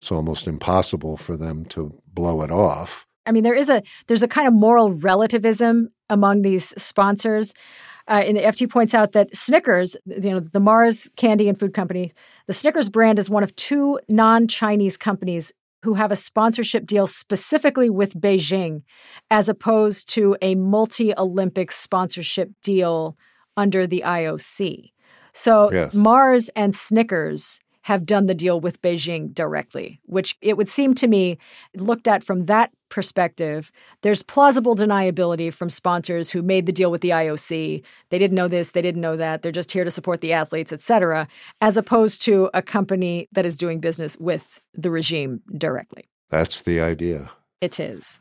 It's 0.00 0.10
almost 0.12 0.46
impossible 0.46 1.16
for 1.16 1.36
them 1.36 1.64
to 1.66 1.90
blow 2.12 2.42
it 2.42 2.50
off. 2.50 3.06
I 3.26 3.32
mean, 3.32 3.42
there 3.44 3.54
is 3.54 3.70
a 3.70 3.82
there's 4.06 4.22
a 4.22 4.28
kind 4.28 4.46
of 4.46 4.52
moral 4.52 4.90
relativism 4.92 5.88
among 6.10 6.42
these 6.42 6.74
sponsors. 6.82 7.54
Uh, 8.08 8.22
and 8.26 8.36
the 8.36 8.42
FT 8.42 8.70
points 8.70 8.94
out 8.94 9.12
that 9.12 9.34
Snickers, 9.34 9.96
you 10.06 10.30
know, 10.30 10.40
the 10.40 10.60
Mars 10.60 11.08
candy 11.16 11.48
and 11.48 11.58
food 11.58 11.72
company, 11.72 12.12
the 12.46 12.52
Snickers 12.52 12.88
brand 12.88 13.18
is 13.18 13.30
one 13.30 13.42
of 13.42 13.54
two 13.56 13.98
non-Chinese 14.08 14.96
companies 14.96 15.52
who 15.82 15.94
have 15.94 16.10
a 16.10 16.16
sponsorship 16.16 16.86
deal 16.86 17.06
specifically 17.06 17.90
with 17.90 18.18
Beijing, 18.18 18.82
as 19.30 19.48
opposed 19.48 20.08
to 20.10 20.36
a 20.40 20.54
multi-Olympic 20.54 21.70
sponsorship 21.70 22.50
deal 22.62 23.16
under 23.56 23.86
the 23.86 24.02
IOC. 24.04 24.92
So 25.32 25.70
Yes. 25.72 25.94
Mars 25.94 26.48
and 26.56 26.74
Snickers 26.74 27.60
have 27.82 28.06
done 28.06 28.26
the 28.26 28.34
deal 28.34 28.60
with 28.60 28.80
Beijing 28.80 29.34
directly, 29.34 30.00
which 30.04 30.38
it 30.40 30.56
would 30.56 30.68
seem 30.68 30.94
to 30.94 31.06
me, 31.06 31.36
looked 31.76 32.08
at 32.08 32.24
from 32.24 32.46
that 32.46 32.70
perspective, 32.94 33.72
there's 34.02 34.22
plausible 34.22 34.76
deniability 34.76 35.52
from 35.52 35.68
sponsors 35.68 36.30
who 36.30 36.42
made 36.42 36.64
the 36.64 36.72
deal 36.72 36.92
with 36.92 37.00
the 37.00 37.10
IOC. 37.10 37.82
They 38.10 38.18
didn't 38.18 38.36
know 38.36 38.46
this, 38.46 38.70
they 38.70 38.82
didn't 38.82 39.00
know 39.00 39.16
that. 39.16 39.42
They're 39.42 39.50
just 39.50 39.72
here 39.72 39.82
to 39.82 39.90
support 39.90 40.20
the 40.20 40.32
athletes, 40.32 40.72
et 40.72 40.80
cetera, 40.80 41.26
as 41.60 41.76
opposed 41.76 42.22
to 42.22 42.48
a 42.54 42.62
company 42.62 43.28
that 43.32 43.44
is 43.44 43.56
doing 43.56 43.80
business 43.80 44.16
with 44.16 44.62
the 44.72 44.92
regime 44.92 45.42
directly. 45.58 46.08
That's 46.30 46.62
the 46.62 46.80
idea. 46.80 47.32
It 47.64 47.80
is. 47.80 48.20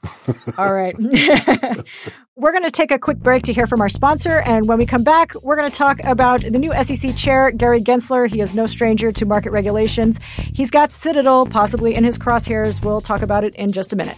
All 0.57 0.73
right. 0.73 0.95
we're 2.38 2.53
going 2.53 2.63
to 2.63 2.71
take 2.71 2.91
a 2.91 2.97
quick 2.97 3.17
break 3.17 3.43
to 3.43 3.51
hear 3.51 3.67
from 3.67 3.81
our 3.81 3.89
sponsor. 3.89 4.39
And 4.39 4.69
when 4.69 4.77
we 4.77 4.85
come 4.85 5.03
back, 5.03 5.35
we're 5.43 5.57
going 5.57 5.69
to 5.69 5.77
talk 5.77 6.01
about 6.05 6.39
the 6.43 6.57
new 6.57 6.71
SEC 6.81 7.13
chair, 7.17 7.51
Gary 7.51 7.81
Gensler. 7.81 8.25
He 8.25 8.39
is 8.39 8.55
no 8.55 8.67
stranger 8.67 9.12
to 9.12 9.25
market 9.25 9.51
regulations. 9.51 10.21
He's 10.53 10.71
got 10.71 10.91
Citadel 10.91 11.45
possibly 11.45 11.93
in 11.93 12.05
his 12.05 12.17
crosshairs. 12.17 12.81
We'll 12.85 13.01
talk 13.01 13.21
about 13.21 13.43
it 13.43 13.53
in 13.55 13.73
just 13.73 13.91
a 13.91 13.97
minute. 13.97 14.15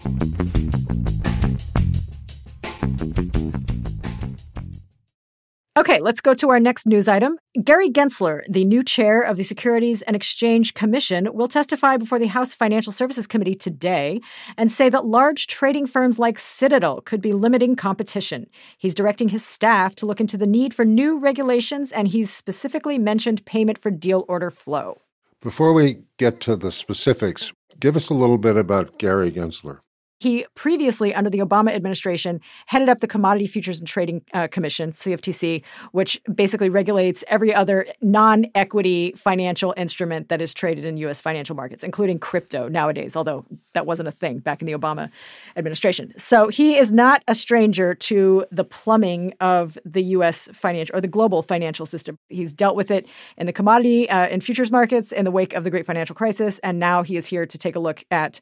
Okay, 5.77 5.99
let's 5.99 6.21
go 6.21 6.33
to 6.35 6.49
our 6.51 6.59
next 6.59 6.87
news 6.87 7.09
item. 7.09 7.37
Gary 7.61 7.89
Gensler, 7.89 8.43
the 8.49 8.63
new 8.63 8.81
chair 8.81 9.19
of 9.19 9.35
the 9.35 9.43
Securities 9.43 10.01
and 10.03 10.15
Exchange 10.15 10.73
Commission, 10.73 11.27
will 11.33 11.49
testify 11.49 11.97
before 11.97 12.17
the 12.17 12.27
House 12.27 12.53
Financial 12.53 12.93
Services 12.93 13.27
Committee 13.27 13.55
today 13.55 14.21
and 14.57 14.71
say 14.71 14.87
that 14.87 15.05
large 15.05 15.47
trading 15.47 15.85
firms 15.85 16.17
like 16.17 16.39
Citadel 16.39 17.01
could 17.01 17.19
be 17.19 17.33
limiting 17.33 17.75
competition. 17.75 18.45
He's 18.77 18.95
directing 18.95 19.27
his 19.27 19.45
staff 19.45 19.95
to 19.95 20.05
look 20.05 20.21
into 20.21 20.37
the 20.37 20.47
need 20.47 20.73
for 20.73 20.85
new 20.85 21.19
regulations, 21.19 21.91
and 21.91 22.07
he's 22.07 22.31
specifically 22.31 22.97
mentioned 22.97 23.45
payment 23.45 23.77
for 23.77 23.91
deal 23.91 24.23
order 24.29 24.51
flow. 24.51 25.01
Before 25.41 25.73
we 25.73 26.05
get 26.17 26.39
to 26.41 26.55
the 26.55 26.71
specifics, 26.71 27.51
give 27.81 27.97
us 27.97 28.09
a 28.09 28.13
little 28.13 28.37
bit 28.37 28.55
about 28.55 28.97
Gary 28.97 29.29
Gensler. 29.29 29.79
He 30.19 30.45
previously, 30.55 31.13
under 31.13 31.29
the 31.29 31.39
Obama 31.39 31.73
administration, 31.73 32.39
headed 32.67 32.87
up 32.87 32.99
the 32.99 33.07
Commodity 33.07 33.47
Futures 33.47 33.79
and 33.79 33.87
Trading 33.87 34.21
uh, 34.33 34.47
Commission, 34.47 34.91
CFTC, 34.91 35.63
which 35.91 36.21
basically 36.33 36.69
regulates 36.69 37.23
every 37.27 37.53
other 37.53 37.85
non 38.01 38.45
equity 38.55 39.13
financial 39.17 39.73
instrument 39.75 40.29
that 40.29 40.41
is 40.41 40.53
traded 40.53 40.85
in 40.85 40.95
U.S. 40.97 41.19
financial 41.19 41.55
markets, 41.55 41.83
including 41.83 42.17
crypto 42.17 42.69
nowadays, 42.69 43.17
although 43.17 43.45
that 43.73 43.85
wasn't 43.85 44.07
a 44.07 44.11
thing 44.11 44.39
back 44.39 44.61
in 44.61 44.67
the 44.67 44.73
Obama 44.73 45.09
administration. 45.57 46.13
So 46.17 46.47
he 46.47 46.77
is 46.77 46.93
not 46.93 47.21
a 47.27 47.35
stranger 47.35 47.93
to 47.95 48.45
the 48.51 48.63
plumbing 48.63 49.33
of 49.41 49.77
the 49.83 50.03
U.S. 50.03 50.47
financial 50.53 50.95
or 50.95 51.01
the 51.01 51.09
global 51.09 51.41
financial 51.41 51.85
system. 51.85 52.17
He's 52.29 52.53
dealt 52.53 52.77
with 52.77 52.89
it 52.89 53.05
in 53.37 53.47
the 53.47 53.53
commodity 53.53 54.09
uh, 54.09 54.27
and 54.27 54.41
futures 54.41 54.71
markets 54.71 55.11
in 55.11 55.25
the 55.25 55.31
wake 55.31 55.53
of 55.53 55.65
the 55.65 55.69
great 55.69 55.85
financial 55.85 56.15
crisis. 56.15 56.59
And 56.59 56.79
now 56.79 57.03
he 57.03 57.17
is 57.17 57.27
here 57.27 57.45
to 57.45 57.57
take 57.57 57.75
a 57.75 57.79
look 57.79 58.05
at 58.09 58.39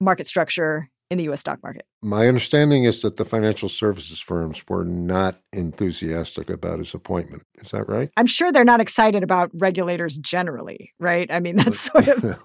market 0.00 0.26
structure 0.26 0.90
in 1.10 1.18
the 1.18 1.24
US 1.24 1.40
stock 1.40 1.62
market. 1.62 1.86
My 2.02 2.28
understanding 2.28 2.84
is 2.84 3.02
that 3.02 3.16
the 3.16 3.24
financial 3.24 3.68
services 3.68 4.20
firms 4.20 4.64
were 4.68 4.84
not 4.84 5.40
enthusiastic 5.52 6.50
about 6.50 6.78
his 6.78 6.94
appointment. 6.94 7.44
Is 7.60 7.70
that 7.70 7.88
right? 7.88 8.10
I'm 8.16 8.26
sure 8.26 8.52
they're 8.52 8.64
not 8.64 8.80
excited 8.80 9.22
about 9.22 9.50
regulators 9.54 10.18
generally, 10.18 10.92
right? 10.98 11.30
I 11.30 11.40
mean, 11.40 11.56
that's 11.56 11.80
sort 11.80 12.08
of, 12.08 12.38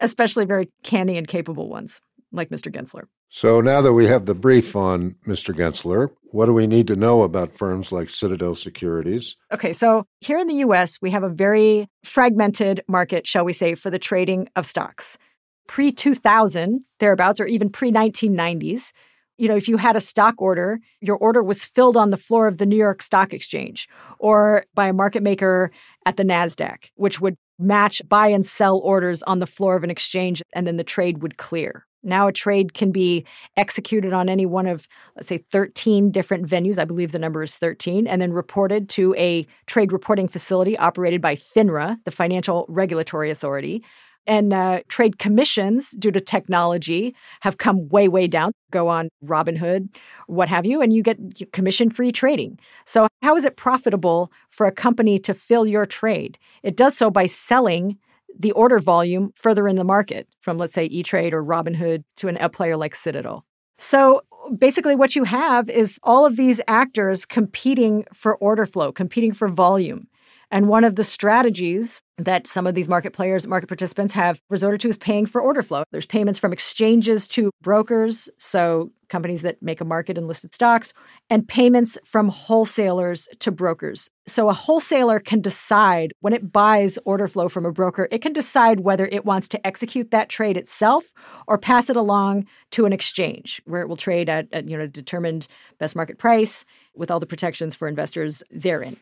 especially 0.00 0.44
very 0.44 0.70
canny 0.82 1.16
and 1.16 1.28
capable 1.28 1.68
ones 1.68 2.00
like 2.32 2.48
Mr. 2.48 2.72
Gensler. 2.72 3.04
So 3.28 3.60
now 3.60 3.80
that 3.80 3.92
we 3.92 4.06
have 4.06 4.26
the 4.26 4.34
brief 4.34 4.76
on 4.76 5.12
Mr. 5.26 5.54
Gensler, 5.54 6.10
what 6.32 6.46
do 6.46 6.52
we 6.52 6.66
need 6.66 6.86
to 6.88 6.96
know 6.96 7.22
about 7.22 7.50
firms 7.50 7.92
like 7.92 8.08
Citadel 8.08 8.54
Securities? 8.54 9.36
Okay, 9.52 9.72
so 9.72 10.06
here 10.20 10.38
in 10.38 10.46
the 10.46 10.54
US, 10.56 11.00
we 11.02 11.10
have 11.10 11.22
a 11.22 11.28
very 11.28 11.88
fragmented 12.04 12.82
market, 12.88 13.26
shall 13.26 13.44
we 13.44 13.52
say, 13.52 13.74
for 13.74 13.90
the 13.90 13.98
trading 13.98 14.48
of 14.56 14.64
stocks 14.64 15.18
pre 15.66 15.90
2000, 15.90 16.84
thereabouts, 16.98 17.40
or 17.40 17.46
even 17.46 17.70
pre 17.70 17.92
1990s, 17.92 18.92
you 19.38 19.48
know, 19.48 19.56
if 19.56 19.68
you 19.68 19.76
had 19.76 19.96
a 19.96 20.00
stock 20.00 20.40
order, 20.40 20.80
your 21.00 21.16
order 21.16 21.42
was 21.42 21.64
filled 21.64 21.96
on 21.96 22.10
the 22.10 22.16
floor 22.16 22.46
of 22.46 22.58
the 22.58 22.66
New 22.66 22.76
York 22.76 23.02
Stock 23.02 23.32
Exchange 23.32 23.88
or 24.18 24.64
by 24.74 24.88
a 24.88 24.92
market 24.92 25.22
maker 25.22 25.70
at 26.06 26.16
the 26.16 26.24
NASDAQ, 26.24 26.90
which 26.94 27.20
would 27.20 27.36
match 27.58 28.02
buy 28.08 28.28
and 28.28 28.44
sell 28.44 28.78
orders 28.78 29.22
on 29.22 29.38
the 29.38 29.46
floor 29.46 29.76
of 29.76 29.84
an 29.84 29.90
exchange, 29.90 30.42
and 30.52 30.66
then 30.66 30.76
the 30.76 30.84
trade 30.84 31.22
would 31.22 31.36
clear. 31.36 31.86
Now, 32.02 32.28
a 32.28 32.32
trade 32.32 32.72
can 32.72 32.92
be 32.92 33.26
executed 33.56 34.12
on 34.12 34.28
any 34.28 34.46
one 34.46 34.66
of, 34.66 34.86
let's 35.16 35.28
say, 35.28 35.38
13 35.38 36.12
different 36.12 36.46
venues. 36.46 36.78
I 36.78 36.84
believe 36.84 37.12
the 37.12 37.18
number 37.18 37.42
is 37.42 37.56
13, 37.56 38.06
and 38.06 38.22
then 38.22 38.32
reported 38.32 38.88
to 38.90 39.14
a 39.16 39.46
trade 39.66 39.90
reporting 39.90 40.28
facility 40.28 40.78
operated 40.78 41.20
by 41.20 41.34
FINRA, 41.34 41.98
the 42.04 42.10
Financial 42.10 42.64
Regulatory 42.68 43.30
Authority, 43.30 43.82
and 44.26 44.52
uh, 44.52 44.80
trade 44.88 45.18
commissions, 45.18 45.90
due 45.92 46.10
to 46.10 46.20
technology, 46.20 47.14
have 47.40 47.58
come 47.58 47.88
way, 47.88 48.08
way 48.08 48.26
down. 48.26 48.52
Go 48.70 48.88
on 48.88 49.08
Robinhood, 49.24 49.88
what 50.26 50.48
have 50.48 50.66
you, 50.66 50.82
and 50.82 50.92
you 50.92 51.02
get 51.02 51.18
commission 51.52 51.90
free 51.90 52.12
trading. 52.12 52.58
So, 52.84 53.06
how 53.22 53.36
is 53.36 53.44
it 53.44 53.56
profitable 53.56 54.32
for 54.48 54.66
a 54.66 54.72
company 54.72 55.18
to 55.20 55.34
fill 55.34 55.66
your 55.66 55.86
trade? 55.86 56.38
It 56.62 56.76
does 56.76 56.96
so 56.96 57.10
by 57.10 57.26
selling 57.26 57.98
the 58.38 58.52
order 58.52 58.78
volume 58.78 59.32
further 59.36 59.66
in 59.66 59.76
the 59.76 59.84
market 59.84 60.28
from, 60.40 60.58
let's 60.58 60.74
say, 60.74 60.86
E 60.86 61.02
Trade 61.02 61.32
or 61.32 61.42
Robinhood 61.42 62.04
to 62.16 62.28
an, 62.28 62.36
a 62.38 62.48
player 62.48 62.76
like 62.76 62.94
Citadel. 62.94 63.44
So, 63.78 64.22
basically, 64.58 64.96
what 64.96 65.14
you 65.14 65.24
have 65.24 65.68
is 65.68 65.98
all 66.02 66.26
of 66.26 66.36
these 66.36 66.60
actors 66.66 67.26
competing 67.26 68.04
for 68.12 68.36
order 68.36 68.66
flow, 68.66 68.92
competing 68.92 69.32
for 69.32 69.48
volume. 69.48 70.08
And 70.50 70.68
one 70.68 70.84
of 70.84 70.94
the 70.96 71.04
strategies 71.04 72.00
that 72.18 72.46
some 72.46 72.66
of 72.66 72.74
these 72.74 72.88
market 72.88 73.12
players, 73.12 73.46
market 73.46 73.66
participants 73.66 74.14
have 74.14 74.40
resorted 74.48 74.80
to 74.80 74.88
is 74.88 74.96
paying 74.96 75.26
for 75.26 75.40
order 75.40 75.62
flow. 75.62 75.82
There's 75.90 76.06
payments 76.06 76.38
from 76.38 76.52
exchanges 76.52 77.26
to 77.28 77.50
brokers, 77.62 78.30
so 78.38 78.90
companies 79.08 79.42
that 79.42 79.62
make 79.62 79.80
a 79.80 79.84
market 79.84 80.16
in 80.16 80.26
listed 80.26 80.54
stocks, 80.54 80.92
and 81.28 81.46
payments 81.46 81.98
from 82.04 82.28
wholesalers 82.28 83.28
to 83.40 83.50
brokers. 83.50 84.08
So 84.26 84.48
a 84.48 84.52
wholesaler 84.52 85.20
can 85.20 85.40
decide 85.40 86.12
when 86.20 86.32
it 86.32 86.52
buys 86.52 86.98
order 87.04 87.28
flow 87.28 87.48
from 87.48 87.66
a 87.66 87.72
broker, 87.72 88.08
it 88.10 88.22
can 88.22 88.32
decide 88.32 88.80
whether 88.80 89.06
it 89.06 89.24
wants 89.24 89.48
to 89.50 89.66
execute 89.66 90.10
that 90.10 90.28
trade 90.28 90.56
itself 90.56 91.12
or 91.46 91.58
pass 91.58 91.90
it 91.90 91.96
along 91.96 92.46
to 92.72 92.86
an 92.86 92.92
exchange 92.92 93.60
where 93.64 93.82
it 93.82 93.88
will 93.88 93.96
trade 93.96 94.28
at, 94.28 94.48
at 94.52 94.68
you 94.68 94.78
know 94.78 94.86
determined 94.86 95.48
best 95.78 95.96
market 95.96 96.18
price 96.18 96.64
with 96.94 97.10
all 97.10 97.20
the 97.20 97.26
protections 97.26 97.74
for 97.74 97.88
investors 97.88 98.42
therein. 98.50 98.96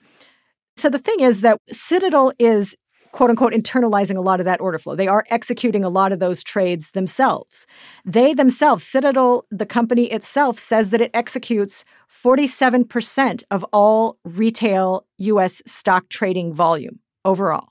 So 0.76 0.88
the 0.88 0.98
thing 0.98 1.20
is 1.20 1.40
that 1.42 1.60
Citadel 1.70 2.32
is 2.38 2.76
quote 3.14 3.30
unquote 3.30 3.52
internalizing 3.52 4.16
a 4.16 4.20
lot 4.20 4.40
of 4.40 4.46
that 4.46 4.60
order 4.60 4.76
flow. 4.76 4.96
They 4.96 5.06
are 5.06 5.24
executing 5.30 5.84
a 5.84 5.88
lot 5.88 6.10
of 6.10 6.18
those 6.18 6.42
trades 6.42 6.90
themselves. 6.90 7.64
They 8.04 8.34
themselves, 8.34 8.82
Citadel, 8.82 9.46
the 9.52 9.66
company 9.66 10.10
itself, 10.10 10.58
says 10.58 10.90
that 10.90 11.00
it 11.00 11.12
executes 11.14 11.84
47% 12.10 13.44
of 13.52 13.64
all 13.72 14.18
retail 14.24 15.06
US 15.18 15.62
stock 15.64 16.08
trading 16.08 16.52
volume 16.52 16.98
overall. 17.24 17.68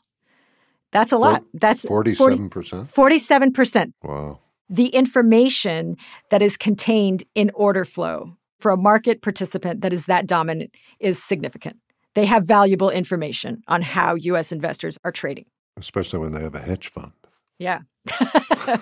That's 0.91 1.11
a 1.11 1.17
lot. 1.17 1.43
That's 1.53 1.85
47%. 1.85 2.49
47%. 2.49 3.91
Wow. 4.01 4.39
The 4.69 4.87
information 4.87 5.97
that 6.29 6.41
is 6.41 6.55
contained 6.55 7.25
in 7.35 7.51
order 7.53 7.83
flow 7.83 8.37
for 8.59 8.71
a 8.71 8.77
market 8.77 9.21
participant 9.21 9.81
that 9.81 9.91
is 9.91 10.05
that 10.05 10.25
dominant 10.25 10.71
is 10.99 11.21
significant 11.21 11.77
they 12.15 12.25
have 12.25 12.45
valuable 12.45 12.89
information 12.89 13.63
on 13.67 13.81
how 13.81 14.15
U.S. 14.15 14.51
investors 14.51 14.97
are 15.03 15.11
trading. 15.11 15.45
Especially 15.77 16.19
when 16.19 16.33
they 16.33 16.41
have 16.41 16.55
a 16.55 16.59
hedge 16.59 16.87
fund. 16.87 17.13
Yeah. 17.59 17.79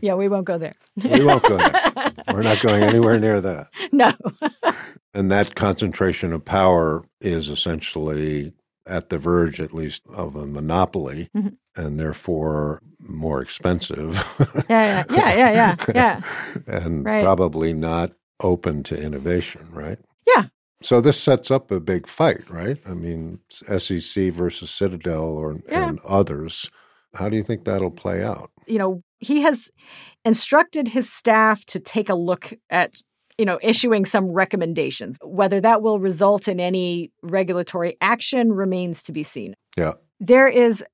yeah, 0.00 0.14
we 0.14 0.28
won't 0.28 0.46
go 0.46 0.58
there. 0.58 0.74
we 1.02 1.24
won't 1.24 1.42
go 1.42 1.56
there. 1.56 2.12
We're 2.32 2.42
not 2.42 2.60
going 2.60 2.82
anywhere 2.82 3.18
near 3.18 3.40
that. 3.40 3.68
No. 3.92 4.12
and 5.14 5.30
that 5.30 5.54
concentration 5.54 6.32
of 6.32 6.44
power 6.44 7.04
is 7.20 7.48
essentially 7.48 8.52
at 8.86 9.08
the 9.08 9.18
verge, 9.18 9.60
at 9.60 9.72
least, 9.72 10.02
of 10.08 10.34
a 10.34 10.46
monopoly. 10.46 11.28
Mm-hmm. 11.36 11.48
And 11.76 11.98
therefore 12.00 12.80
more 13.08 13.40
expensive. 13.42 14.16
yeah, 14.68 15.04
yeah, 15.10 15.34
yeah, 15.34 15.34
yeah, 15.34 15.76
yeah, 15.88 15.92
yeah. 15.94 16.20
and 16.66 17.04
right. 17.04 17.22
probably 17.22 17.72
not 17.72 18.12
open 18.40 18.82
to 18.84 19.00
innovation, 19.00 19.68
right? 19.72 19.98
Yeah, 20.26 20.46
so 20.84 21.00
this 21.00 21.20
sets 21.20 21.50
up 21.50 21.70
a 21.70 21.80
big 21.80 22.06
fight, 22.06 22.48
right? 22.50 22.78
I 22.86 22.94
mean, 22.94 23.40
SEC 23.48 24.32
versus 24.32 24.70
Citadel 24.70 25.36
or 25.36 25.56
yeah. 25.68 25.88
and 25.88 25.98
others. 26.06 26.70
How 27.14 27.28
do 27.28 27.36
you 27.36 27.42
think 27.42 27.64
that'll 27.64 27.90
play 27.90 28.22
out? 28.22 28.50
You 28.66 28.78
know, 28.78 29.02
he 29.18 29.42
has 29.42 29.70
instructed 30.24 30.88
his 30.88 31.10
staff 31.10 31.64
to 31.66 31.80
take 31.80 32.08
a 32.08 32.14
look 32.14 32.52
at 32.70 32.96
you 33.38 33.44
know, 33.44 33.58
issuing 33.62 34.04
some 34.04 34.30
recommendations. 34.30 35.18
Whether 35.20 35.60
that 35.60 35.82
will 35.82 35.98
result 35.98 36.46
in 36.46 36.60
any 36.60 37.10
regulatory 37.20 37.96
action 38.00 38.52
remains 38.52 39.02
to 39.04 39.12
be 39.12 39.24
seen. 39.24 39.56
Yeah. 39.76 39.94
There 40.20 40.46
is 40.46 40.84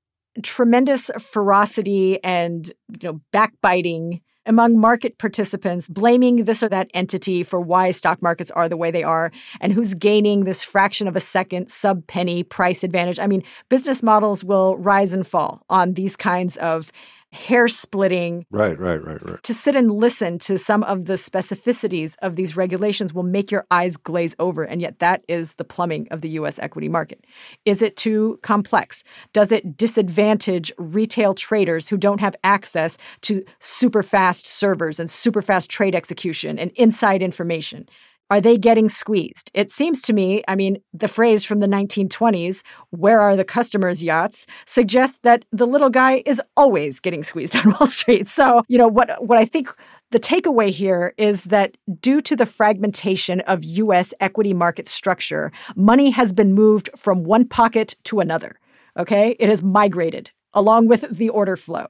tremendous 0.42 1.11
ferocity 1.18 2.22
and, 2.24 2.66
you 3.00 3.12
know, 3.12 3.20
backbiting 3.31 4.22
among 4.46 4.79
market 4.79 5.18
participants, 5.18 5.88
blaming 5.88 6.44
this 6.44 6.62
or 6.62 6.68
that 6.68 6.90
entity 6.94 7.42
for 7.42 7.61
why 7.61 7.90
stock 7.90 8.22
markets 8.22 8.50
are 8.53 8.68
the 8.68 8.76
way 8.76 8.90
they 8.90 9.03
are 9.03 9.31
and 9.61 9.72
who's 9.72 9.94
gaining 9.94 10.44
this 10.44 10.64
fraction 10.64 11.07
of 11.07 11.16
a 11.16 11.20
second 11.20 11.70
sub 11.70 12.07
penny 12.07 12.42
price 12.42 12.83
advantage. 12.83 13.18
I 13.18 13.26
mean, 13.26 13.42
business 13.68 14.03
models 14.03 14.42
will 14.42 14.76
rise 14.79 15.12
and 15.12 15.26
fall 15.26 15.62
on 15.68 15.94
these 15.94 16.16
kinds 16.16 16.57
of 16.57 16.90
hair 17.33 17.69
splitting. 17.69 18.45
Right, 18.51 18.79
right, 18.79 19.03
right, 19.05 19.25
right. 19.25 19.43
To 19.43 19.55
sit 19.55 19.77
and 19.77 19.93
listen 19.93 20.38
to 20.40 20.59
some 20.59 20.83
of 20.83 21.07
the 21.07 21.14
specificities 21.14 22.16
of 22.23 22.37
these 22.37 22.57
regulations 22.57 23.14
will 23.14 23.23
make 23.23 23.51
your 23.51 23.66
eyes 23.71 23.97
glaze 23.97 24.35
over. 24.38 24.64
And 24.64 24.81
yet, 24.81 24.99
that 24.99 25.23
is 25.29 25.55
the 25.55 25.64
plumbing 25.64 26.09
of 26.11 26.23
the 26.23 26.31
US 26.31 26.59
equity 26.59 26.88
market. 26.88 27.25
Is 27.64 27.83
it 27.83 27.97
too 27.97 28.38
complex? 28.43 29.05
Does 29.33 29.53
it 29.53 29.77
disadvantage 29.77 30.73
retail 30.79 31.35
traders 31.35 31.88
who 31.88 31.97
don't 31.97 32.21
have 32.21 32.35
access 32.43 32.99
to 33.23 33.45
super 33.61 34.03
fast 34.03 34.47
servers 34.47 34.99
and 34.99 35.11
super 35.11 35.43
fast 35.43 35.71
trade 35.71 35.95
execution 35.95 36.59
and 36.59 36.73
inside 36.73 37.23
information? 37.23 37.88
Are 38.31 38.40
they 38.40 38.57
getting 38.57 38.88
squeezed? 38.88 39.51
It 39.55 39.71
seems 39.71 40.03
to 40.03 40.12
me, 40.12 40.45
I 40.47 40.55
mean, 40.55 40.81
the 40.95 41.09
phrase 41.09 41.45
from 41.45 41.59
the 41.59 41.66
1920s, 41.66 42.62
where 42.90 43.21
are 43.21 43.35
the 43.35 43.45
customers' 43.45 44.05
yachts, 44.05 44.47
suggests 44.66 45.19
that 45.21 45.45
the 45.51 45.66
little 45.66 45.90
guy 45.90 46.23
is 46.25 46.40
always 46.57 47.01
getting 47.01 47.25
squeezed 47.25 47.57
on 47.66 47.73
Wall 47.73 47.87
Street. 47.87 48.29
So, 48.29 48.62
you 48.69 48.79
know, 48.79 48.88
what 48.88 49.27
what 49.27 49.38
I 49.38 49.45
think 49.45 49.75
The 50.12 50.21
takeaway 50.21 50.71
here 50.71 51.14
is 51.19 51.45
that 51.45 51.77
due 52.01 52.21
to 52.23 52.35
the 52.37 52.47
fragmentation 52.47 53.40
of 53.43 53.64
U.S. 53.64 54.12
equity 54.21 54.55
market 54.55 54.88
structure, 54.88 55.53
money 55.77 56.11
has 56.11 56.33
been 56.33 56.53
moved 56.53 56.90
from 56.97 57.25
one 57.25 57.47
pocket 57.47 57.97
to 58.05 58.21
another. 58.21 58.59
Okay? 58.97 59.37
It 59.38 59.49
has 59.49 59.62
migrated 59.62 60.31
along 60.53 60.88
with 60.88 61.05
the 61.16 61.29
order 61.29 61.57
flow. 61.57 61.87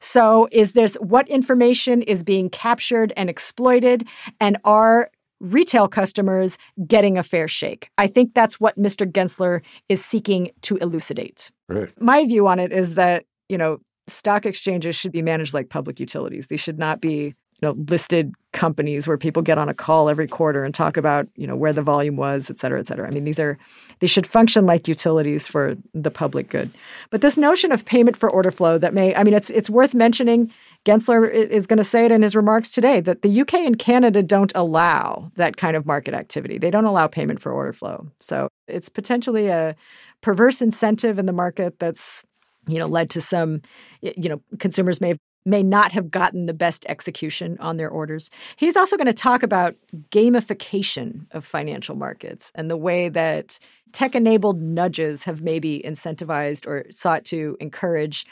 So, 0.00 0.48
is 0.50 0.72
this 0.72 0.94
what 0.96 1.28
information 1.28 2.02
is 2.02 2.22
being 2.22 2.48
captured 2.48 3.12
and 3.16 3.28
exploited? 3.28 4.06
And 4.40 4.56
are 4.64 5.10
retail 5.40 5.88
customers 5.88 6.58
getting 6.86 7.18
a 7.18 7.22
fair 7.22 7.48
shake? 7.48 7.90
I 7.98 8.06
think 8.06 8.34
that's 8.34 8.60
what 8.60 8.78
Mr. 8.78 9.10
Gensler 9.10 9.62
is 9.88 10.04
seeking 10.04 10.50
to 10.62 10.76
elucidate. 10.76 11.50
Right. 11.68 11.90
My 12.00 12.24
view 12.24 12.46
on 12.46 12.58
it 12.58 12.72
is 12.72 12.94
that, 12.94 13.24
you 13.48 13.58
know, 13.58 13.78
stock 14.06 14.46
exchanges 14.46 14.96
should 14.96 15.12
be 15.12 15.22
managed 15.22 15.54
like 15.54 15.68
public 15.68 16.00
utilities. 16.00 16.48
They 16.48 16.56
should 16.56 16.78
not 16.78 17.00
be 17.00 17.34
you 17.60 17.68
know 17.68 17.74
listed 17.88 18.34
companies 18.52 19.06
where 19.06 19.18
people 19.18 19.42
get 19.42 19.58
on 19.58 19.68
a 19.68 19.74
call 19.74 20.08
every 20.08 20.26
quarter 20.26 20.64
and 20.64 20.74
talk 20.74 20.96
about 20.96 21.28
you 21.36 21.46
know 21.46 21.56
where 21.56 21.72
the 21.72 21.82
volume 21.82 22.16
was 22.16 22.50
et 22.50 22.58
cetera 22.58 22.80
et 22.80 22.86
cetera 22.86 23.06
i 23.06 23.10
mean 23.10 23.24
these 23.24 23.38
are 23.38 23.58
they 24.00 24.06
should 24.06 24.26
function 24.26 24.66
like 24.66 24.88
utilities 24.88 25.46
for 25.46 25.76
the 25.94 26.10
public 26.10 26.48
good 26.48 26.70
but 27.10 27.20
this 27.20 27.36
notion 27.36 27.70
of 27.70 27.84
payment 27.84 28.16
for 28.16 28.30
order 28.30 28.50
flow 28.50 28.78
that 28.78 28.94
may 28.94 29.14
i 29.14 29.22
mean 29.22 29.34
it's 29.34 29.50
it's 29.50 29.70
worth 29.70 29.94
mentioning 29.94 30.50
gensler 30.86 31.30
is 31.30 31.66
going 31.66 31.76
to 31.76 31.84
say 31.84 32.04
it 32.04 32.10
in 32.10 32.22
his 32.22 32.34
remarks 32.34 32.72
today 32.72 33.00
that 33.00 33.22
the 33.22 33.40
uk 33.40 33.52
and 33.54 33.78
canada 33.78 34.22
don't 34.22 34.52
allow 34.54 35.30
that 35.36 35.56
kind 35.56 35.76
of 35.76 35.86
market 35.86 36.14
activity 36.14 36.58
they 36.58 36.70
don't 36.70 36.84
allow 36.84 37.06
payment 37.06 37.40
for 37.40 37.52
order 37.52 37.72
flow 37.72 38.06
so 38.18 38.48
it's 38.66 38.88
potentially 38.88 39.48
a 39.48 39.76
perverse 40.20 40.62
incentive 40.62 41.18
in 41.18 41.26
the 41.26 41.32
market 41.32 41.78
that's 41.78 42.24
you 42.66 42.78
know 42.78 42.86
led 42.86 43.10
to 43.10 43.20
some 43.20 43.60
you 44.00 44.28
know 44.28 44.40
consumers 44.58 45.00
may 45.00 45.16
may 45.46 45.62
not 45.62 45.92
have 45.92 46.10
gotten 46.10 46.46
the 46.46 46.54
best 46.54 46.84
execution 46.86 47.56
on 47.60 47.76
their 47.76 47.88
orders. 47.88 48.30
He's 48.56 48.76
also 48.76 48.96
going 48.96 49.06
to 49.06 49.12
talk 49.12 49.42
about 49.42 49.74
gamification 50.10 51.26
of 51.30 51.44
financial 51.44 51.96
markets 51.96 52.52
and 52.54 52.70
the 52.70 52.76
way 52.76 53.08
that 53.08 53.58
tech 53.92 54.14
enabled 54.14 54.60
nudges 54.60 55.24
have 55.24 55.40
maybe 55.40 55.82
incentivized 55.84 56.66
or 56.66 56.84
sought 56.90 57.24
to 57.26 57.56
encourage 57.60 58.26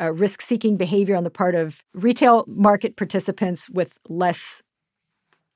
uh, 0.00 0.12
risk 0.12 0.40
seeking 0.40 0.76
behavior 0.76 1.16
on 1.16 1.24
the 1.24 1.30
part 1.30 1.54
of 1.54 1.84
retail 1.94 2.44
market 2.48 2.96
participants 2.96 3.70
with 3.70 3.98
less 4.08 4.62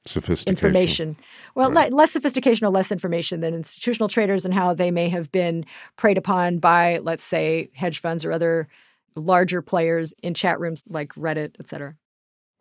sophistication. 0.07 0.57
information. 0.57 1.17
Well, 1.55 1.73
right. 1.73 1.93
less 1.93 2.13
sophistication 2.13 2.67
or 2.67 2.71
less 2.71 2.91
information 2.93 3.41
than 3.41 3.55
institutional 3.55 4.09
traders 4.09 4.45
and 4.45 4.55
how 4.55 4.75
they 4.75 4.91
may 4.91 5.09
have 5.09 5.31
been 5.31 5.65
preyed 5.97 6.19
upon 6.19 6.59
by, 6.59 6.99
let's 6.99 7.25
say, 7.25 7.71
hedge 7.75 7.99
funds 7.99 8.25
or 8.25 8.33
other 8.33 8.69
larger 9.17 9.61
players 9.61 10.15
in 10.23 10.35
chat 10.35 10.61
rooms 10.61 10.83
like 10.89 11.13
Reddit, 11.15 11.57
et 11.59 11.69
cetera. 11.69 11.97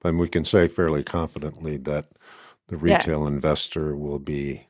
And 0.03 0.19
we 0.19 0.27
can 0.27 0.45
say 0.45 0.67
fairly 0.67 1.03
confidently 1.03 1.77
that 1.77 2.07
the 2.67 2.77
retail 2.77 3.21
yeah. 3.21 3.27
investor 3.27 3.95
will 3.95 4.19
be 4.19 4.67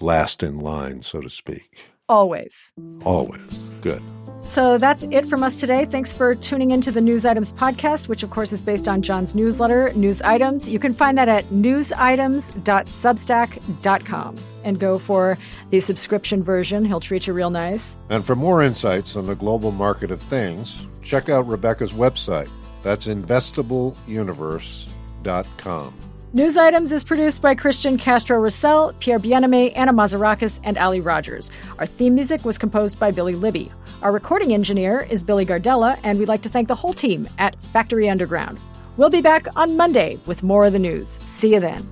last 0.00 0.42
in 0.42 0.58
line, 0.58 1.02
so 1.02 1.20
to 1.20 1.30
speak. 1.30 1.84
Always. 2.08 2.72
Always. 3.04 3.58
Good. 3.80 4.02
So 4.44 4.78
that's 4.78 5.02
it 5.04 5.26
from 5.26 5.42
us 5.42 5.58
today. 5.58 5.86
Thanks 5.86 6.12
for 6.12 6.34
tuning 6.34 6.70
into 6.70 6.92
the 6.92 7.00
News 7.00 7.24
Items 7.24 7.52
podcast, 7.52 8.08
which 8.08 8.22
of 8.22 8.30
course 8.30 8.52
is 8.52 8.62
based 8.62 8.88
on 8.88 9.00
John's 9.02 9.34
newsletter, 9.34 9.92
News 9.94 10.20
Items. 10.22 10.68
You 10.68 10.78
can 10.78 10.92
find 10.92 11.16
that 11.18 11.28
at 11.28 11.44
newsitems.substack.com 11.46 14.36
and 14.64 14.78
go 14.78 14.98
for 14.98 15.38
the 15.70 15.80
subscription 15.80 16.42
version. 16.42 16.84
He'll 16.84 17.00
treat 17.00 17.26
you 17.26 17.32
real 17.32 17.50
nice. 17.50 17.98
And 18.10 18.24
for 18.24 18.36
more 18.36 18.62
insights 18.62 19.16
on 19.16 19.26
the 19.26 19.34
global 19.34 19.70
market 19.70 20.10
of 20.10 20.20
things, 20.20 20.86
check 21.02 21.28
out 21.28 21.46
Rebecca's 21.46 21.92
website. 21.92 22.50
That's 22.82 23.06
investableuniverse.com. 23.06 25.94
News 26.34 26.56
Items 26.56 26.92
is 26.92 27.04
produced 27.04 27.42
by 27.42 27.54
Christian 27.54 27.96
Castro 27.96 28.40
Russell, 28.40 28.92
Pierre 28.98 29.20
Bienaimé, 29.20 29.72
Anna 29.76 29.92
Mazarakis, 29.92 30.58
and 30.64 30.76
Ali 30.76 31.00
Rogers. 31.00 31.48
Our 31.78 31.86
theme 31.86 32.16
music 32.16 32.44
was 32.44 32.58
composed 32.58 32.98
by 32.98 33.12
Billy 33.12 33.36
Libby. 33.36 33.70
Our 34.02 34.10
recording 34.10 34.52
engineer 34.52 35.06
is 35.08 35.22
Billy 35.22 35.46
Gardella, 35.46 35.96
and 36.02 36.18
we'd 36.18 36.26
like 36.26 36.42
to 36.42 36.48
thank 36.48 36.66
the 36.66 36.74
whole 36.74 36.92
team 36.92 37.28
at 37.38 37.54
Factory 37.60 38.10
Underground. 38.10 38.58
We'll 38.96 39.10
be 39.10 39.22
back 39.22 39.46
on 39.54 39.76
Monday 39.76 40.18
with 40.26 40.42
more 40.42 40.64
of 40.64 40.72
the 40.72 40.78
news. 40.80 41.20
See 41.24 41.54
you 41.54 41.60
then. 41.60 41.88